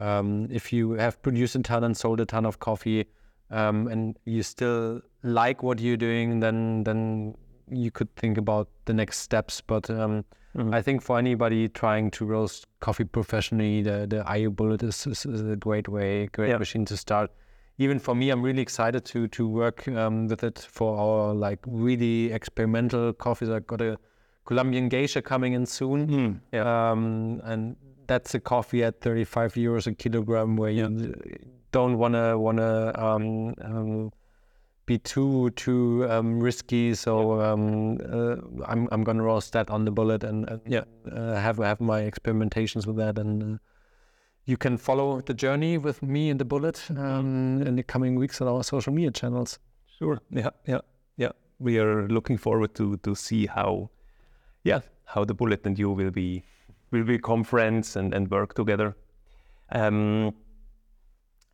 Um, 0.00 0.48
if 0.50 0.72
you 0.72 0.92
have 0.92 1.20
produced 1.22 1.54
a 1.54 1.60
ton 1.62 1.84
and 1.84 1.96
sold 1.96 2.20
a 2.20 2.24
ton 2.26 2.46
of 2.46 2.58
coffee, 2.58 3.04
um, 3.50 3.86
and 3.88 4.16
you 4.24 4.42
still 4.42 5.00
like 5.22 5.62
what 5.62 5.80
you're 5.80 5.96
doing, 5.98 6.40
then 6.40 6.82
then 6.84 7.34
you 7.70 7.90
could 7.90 8.14
think 8.16 8.38
about 8.38 8.68
the 8.86 8.94
next 8.94 9.18
steps. 9.18 9.60
But 9.60 9.88
um, 9.90 10.24
Mhm. 10.54 10.74
I 10.74 10.82
think 10.82 11.02
for 11.02 11.18
anybody 11.18 11.68
trying 11.68 12.10
to 12.12 12.26
roast 12.26 12.66
coffee 12.80 13.04
professionally, 13.04 13.82
the 13.82 14.06
the 14.08 14.22
Aillio 14.24 14.50
Bullet 14.56 14.82
is, 14.82 15.06
is, 15.06 15.24
is 15.26 15.40
a 15.48 15.56
great 15.56 15.88
way, 15.88 16.26
great 16.26 16.50
Yeah. 16.50 16.58
machine 16.58 16.84
to 16.86 16.96
start. 16.96 17.30
Even 17.78 17.98
for 17.98 18.14
me, 18.14 18.30
I'm 18.30 18.42
really 18.42 18.62
excited 18.62 19.04
to 19.12 19.28
to 19.28 19.46
work 19.48 19.86
um, 19.88 20.26
with 20.28 20.42
it 20.44 20.58
for 20.70 20.96
our 20.98 21.34
like 21.34 21.60
really 21.66 22.32
experimental 22.32 23.12
coffees. 23.12 23.48
I 23.50 23.60
got 23.60 23.80
a 23.80 23.98
Colombian 24.44 24.88
geisha 24.88 25.22
coming 25.22 25.52
in 25.52 25.66
soon. 25.66 26.06
Mm. 26.08 26.40
Yeah. 26.52 26.90
Um, 26.90 27.40
and 27.44 27.76
that's 28.06 28.34
a 28.34 28.40
coffee 28.40 28.82
at 28.84 29.00
35 29.00 29.54
euros 29.54 29.86
a 29.86 29.92
kilogram 29.94 30.56
where 30.56 30.70
you 30.70 31.14
don't 31.70 31.98
want 31.98 32.14
to 32.14 32.36
want 32.38 32.58
to 32.58 33.02
um, 33.02 33.54
um, 33.62 34.10
be 34.86 34.98
too 34.98 35.50
too 35.50 36.06
um, 36.10 36.40
risky. 36.40 36.94
So 36.94 37.40
um, 37.40 37.98
uh, 38.10 38.36
I'm 38.66 38.88
I'm 38.90 39.04
gonna 39.04 39.22
roast 39.22 39.52
that 39.52 39.70
on 39.70 39.84
the 39.84 39.90
bullet 39.92 40.24
and, 40.24 40.48
and 40.48 40.60
Yeah. 40.66 40.84
uh, 41.10 41.36
have 41.36 41.58
have 41.58 41.80
my 41.80 42.02
experimentations 42.02 42.86
with 42.86 42.96
that 42.96 43.18
and. 43.18 43.42
Uh, 43.42 43.58
you 44.44 44.56
can 44.56 44.76
follow 44.76 45.20
the 45.20 45.34
journey 45.34 45.78
with 45.78 46.02
me 46.02 46.28
and 46.28 46.40
the 46.40 46.44
bullet 46.44 46.82
um, 46.96 47.62
in 47.62 47.76
the 47.76 47.82
coming 47.84 48.16
weeks 48.16 48.40
on 48.40 48.48
our 48.48 48.64
social 48.64 48.92
media 48.92 49.12
channels. 49.12 49.60
Sure. 50.00 50.18
Yeah. 50.30 50.50
Yeah. 50.66 50.80
Yeah. 51.16 51.30
We 51.60 51.78
are 51.78 52.08
looking 52.08 52.38
forward 52.38 52.74
to 52.74 52.96
to 53.04 53.14
see 53.14 53.46
how, 53.46 53.90
yeah, 54.64 54.80
how 55.04 55.24
the 55.24 55.34
bullet 55.34 55.66
and 55.66 55.78
you 55.78 55.90
will 55.90 56.10
be 56.10 56.42
will 56.90 57.04
become 57.04 57.44
friends 57.44 57.96
and 57.96 58.14
and 58.14 58.30
work 58.30 58.54
together. 58.54 58.96
Um, 59.70 60.34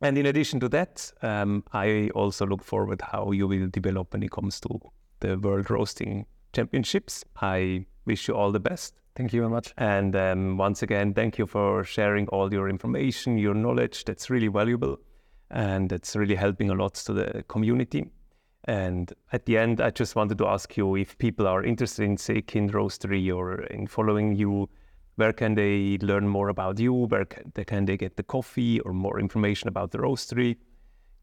and 0.01 0.17
in 0.17 0.25
addition 0.25 0.59
to 0.61 0.69
that, 0.69 1.11
um, 1.21 1.63
I 1.73 2.09
also 2.15 2.45
look 2.45 2.63
forward 2.63 3.01
how 3.01 3.31
you 3.31 3.47
will 3.47 3.67
develop 3.67 4.13
when 4.13 4.23
it 4.23 4.31
comes 4.31 4.59
to 4.61 4.79
the 5.19 5.37
World 5.37 5.69
Roasting 5.69 6.25
Championships. 6.53 7.25
I 7.41 7.85
wish 8.05 8.27
you 8.27 8.35
all 8.35 8.51
the 8.51 8.59
best. 8.59 8.93
Thank 9.15 9.33
you 9.33 9.41
very 9.41 9.51
much. 9.51 9.73
And 9.77 10.15
um, 10.15 10.57
once 10.57 10.83
again, 10.83 11.13
thank 11.13 11.37
you 11.37 11.45
for 11.45 11.83
sharing 11.83 12.27
all 12.29 12.53
your 12.53 12.69
information, 12.69 13.37
your 13.37 13.53
knowledge. 13.53 14.05
That's 14.05 14.29
really 14.29 14.47
valuable. 14.47 14.97
And 15.51 15.91
it's 15.91 16.15
really 16.15 16.35
helping 16.35 16.69
a 16.69 16.75
lot 16.75 16.93
to 16.93 17.13
the 17.13 17.43
community. 17.49 18.09
And 18.65 19.13
at 19.31 19.45
the 19.45 19.57
end, 19.57 19.81
I 19.81 19.89
just 19.89 20.15
wanted 20.15 20.37
to 20.39 20.47
ask 20.47 20.75
you 20.75 20.95
if 20.95 21.17
people 21.17 21.47
are 21.47 21.63
interested 21.63 22.03
in 22.03 22.17
Seekind 22.17 22.71
Roastery 22.71 23.33
or 23.33 23.63
in 23.63 23.87
following 23.87 24.35
you, 24.35 24.69
where 25.15 25.33
can 25.33 25.55
they 25.55 25.97
learn 26.01 26.27
more 26.27 26.49
about 26.49 26.79
you? 26.79 26.93
Where 26.93 27.25
can 27.25 27.51
they, 27.55 27.65
can 27.65 27.85
they 27.85 27.97
get 27.97 28.15
the 28.15 28.23
coffee 28.23 28.79
or 28.81 28.93
more 28.93 29.19
information 29.19 29.67
about 29.67 29.91
the 29.91 29.97
roastery, 29.97 30.57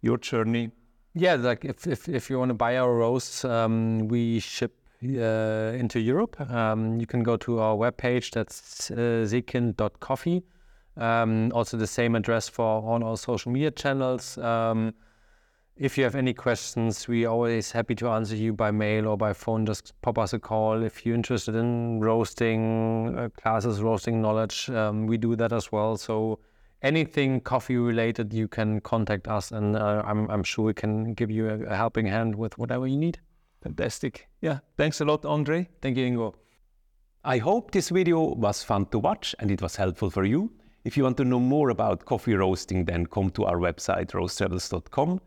your 0.03 0.19
journey? 0.19 0.71
Yeah, 1.15 1.35
like 1.37 1.65
if 1.65 1.87
if, 1.87 2.09
if 2.09 2.29
you 2.29 2.39
want 2.39 2.51
to 2.51 2.55
buy 2.55 2.77
our 2.77 2.95
roasts, 2.95 3.45
um, 3.45 4.07
we 4.09 4.39
ship 4.41 4.75
uh, 5.03 5.73
into 5.79 5.99
Europe. 5.99 6.39
Um, 6.51 7.01
you 7.01 7.07
can 7.07 7.23
go 7.23 7.37
to 7.39 7.59
our 7.61 7.77
webpage. 7.77 8.33
That's 8.33 8.91
uh, 8.91 9.25
seekind.coffee. 9.27 10.43
Um, 10.99 11.53
also, 11.55 11.77
the 11.77 11.87
same 11.87 12.15
address 12.15 12.49
for 12.49 12.83
all 12.83 13.03
our 13.05 13.17
social 13.17 13.53
media 13.53 13.71
channels. 13.71 14.39
Um, 14.39 14.95
if 15.79 15.99
you 15.99 16.05
have 16.05 16.15
any 16.15 16.33
questions, 16.33 17.07
we 17.07 17.27
are 17.27 17.33
always 17.33 17.71
happy 17.71 17.95
to 17.97 18.09
answer 18.09 18.35
you 18.35 18.53
by 18.53 18.71
mail 18.71 19.09
or 19.09 19.17
by 19.17 19.33
phone. 19.33 19.67
Just 19.67 19.93
pop 20.01 20.19
us 20.19 20.33
a 20.33 20.39
call. 20.39 20.83
If 20.83 21.05
you're 21.05 21.15
interested 21.15 21.55
in 21.55 22.01
roasting 22.01 23.15
uh, 23.19 23.29
classes, 23.37 23.83
roasting 23.83 24.23
knowledge, 24.23 24.71
um, 24.71 25.07
we 25.07 25.19
do 25.19 25.37
that 25.37 25.53
as 25.53 25.71
well. 25.71 25.99
So 25.99 26.39
anything 26.83 27.41
coffee 27.41 27.77
related, 27.77 28.33
you 28.33 28.49
can 28.49 28.81
contact 28.81 29.29
us, 29.29 29.53
and 29.53 29.77
uh, 29.77 30.03
I'm, 30.07 30.31
I'm 30.31 30.43
sure 30.43 30.65
we 30.65 30.75
can 30.75 31.13
give 31.13 31.31
you 31.31 31.49
a, 31.49 31.59
a 31.65 31.77
helping 31.77 32.07
hand 32.07 32.35
with 32.35 32.57
whatever 32.57 32.87
you 32.87 32.97
need. 32.97 33.19
Fantastic. 33.63 34.29
Yeah. 34.41 34.61
Thanks 34.79 35.01
a 35.01 35.05
lot, 35.05 35.27
Andre. 35.27 35.69
Thank 35.83 35.99
you, 35.99 36.07
Ingo. 36.07 36.35
I 37.25 37.39
hope 37.39 37.73
this 37.73 37.91
video 37.91 38.35
was 38.35 38.63
fun 38.63 38.87
to 38.87 38.99
watch 38.99 39.35
and 39.41 39.51
it 39.51 39.61
was 39.61 39.77
helpful 39.77 40.11
for 40.11 40.25
you. 40.25 40.53
If 40.85 40.97
you 40.97 41.03
want 41.03 41.17
to 41.17 41.25
know 41.25 41.41
more 41.41 41.71
about 41.71 42.05
coffee 42.05 42.35
roasting, 42.35 42.85
then 42.85 43.07
come 43.07 43.31
to 43.31 43.45
our 43.45 43.59
website, 43.59 44.13
roastrebels.com. 44.13 45.21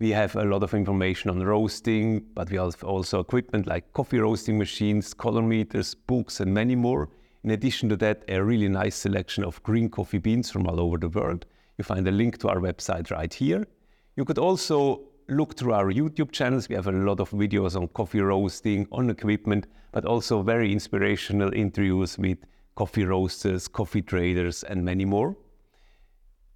We 0.00 0.10
have 0.10 0.34
a 0.34 0.44
lot 0.44 0.64
of 0.64 0.74
information 0.74 1.30
on 1.30 1.42
roasting, 1.42 2.24
but 2.34 2.50
we 2.50 2.56
have 2.56 2.82
also 2.82 3.20
equipment 3.20 3.68
like 3.68 3.92
coffee 3.92 4.18
roasting 4.18 4.58
machines, 4.58 5.14
color 5.14 5.40
meters, 5.40 5.94
books, 5.94 6.40
and 6.40 6.52
many 6.52 6.74
more. 6.74 7.08
In 7.44 7.50
addition 7.50 7.88
to 7.90 7.96
that, 7.98 8.24
a 8.28 8.42
really 8.42 8.68
nice 8.68 8.96
selection 8.96 9.44
of 9.44 9.62
green 9.62 9.88
coffee 9.88 10.18
beans 10.18 10.50
from 10.50 10.66
all 10.66 10.80
over 10.80 10.98
the 10.98 11.08
world. 11.08 11.46
You 11.78 11.84
find 11.84 12.08
a 12.08 12.10
link 12.10 12.38
to 12.38 12.48
our 12.48 12.58
website 12.58 13.12
right 13.12 13.32
here. 13.32 13.66
You 14.16 14.24
could 14.24 14.38
also 14.38 15.02
look 15.28 15.56
through 15.56 15.74
our 15.74 15.92
YouTube 15.92 16.32
channels. 16.32 16.68
We 16.68 16.74
have 16.74 16.88
a 16.88 16.92
lot 16.92 17.20
of 17.20 17.30
videos 17.30 17.76
on 17.76 17.86
coffee 17.88 18.20
roasting, 18.20 18.88
on 18.90 19.10
equipment, 19.10 19.68
but 19.92 20.04
also 20.04 20.42
very 20.42 20.72
inspirational 20.72 21.52
interviews 21.54 22.18
with 22.18 22.38
coffee 22.74 23.04
roasters, 23.04 23.68
coffee 23.68 24.02
traders, 24.02 24.64
and 24.64 24.84
many 24.84 25.04
more. 25.04 25.36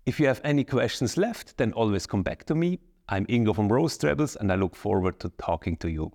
If 0.07 0.19
you 0.19 0.27
have 0.27 0.41
any 0.43 0.65
questions 0.65 1.17
left, 1.17 1.57
then 1.57 1.73
always 1.73 2.07
come 2.07 2.23
back 2.25 2.45
to 2.47 2.55
me. 2.57 2.81
I'm 3.11 3.25
Ingo 3.25 3.55
from 3.55 3.73
Roast 3.73 4.05
Rebels, 4.05 4.37
and 4.37 4.53
I 4.53 4.57
look 4.57 4.77
forward 4.77 5.19
to 5.21 5.31
talking 5.39 5.79
to 5.79 5.89
you. 5.89 6.13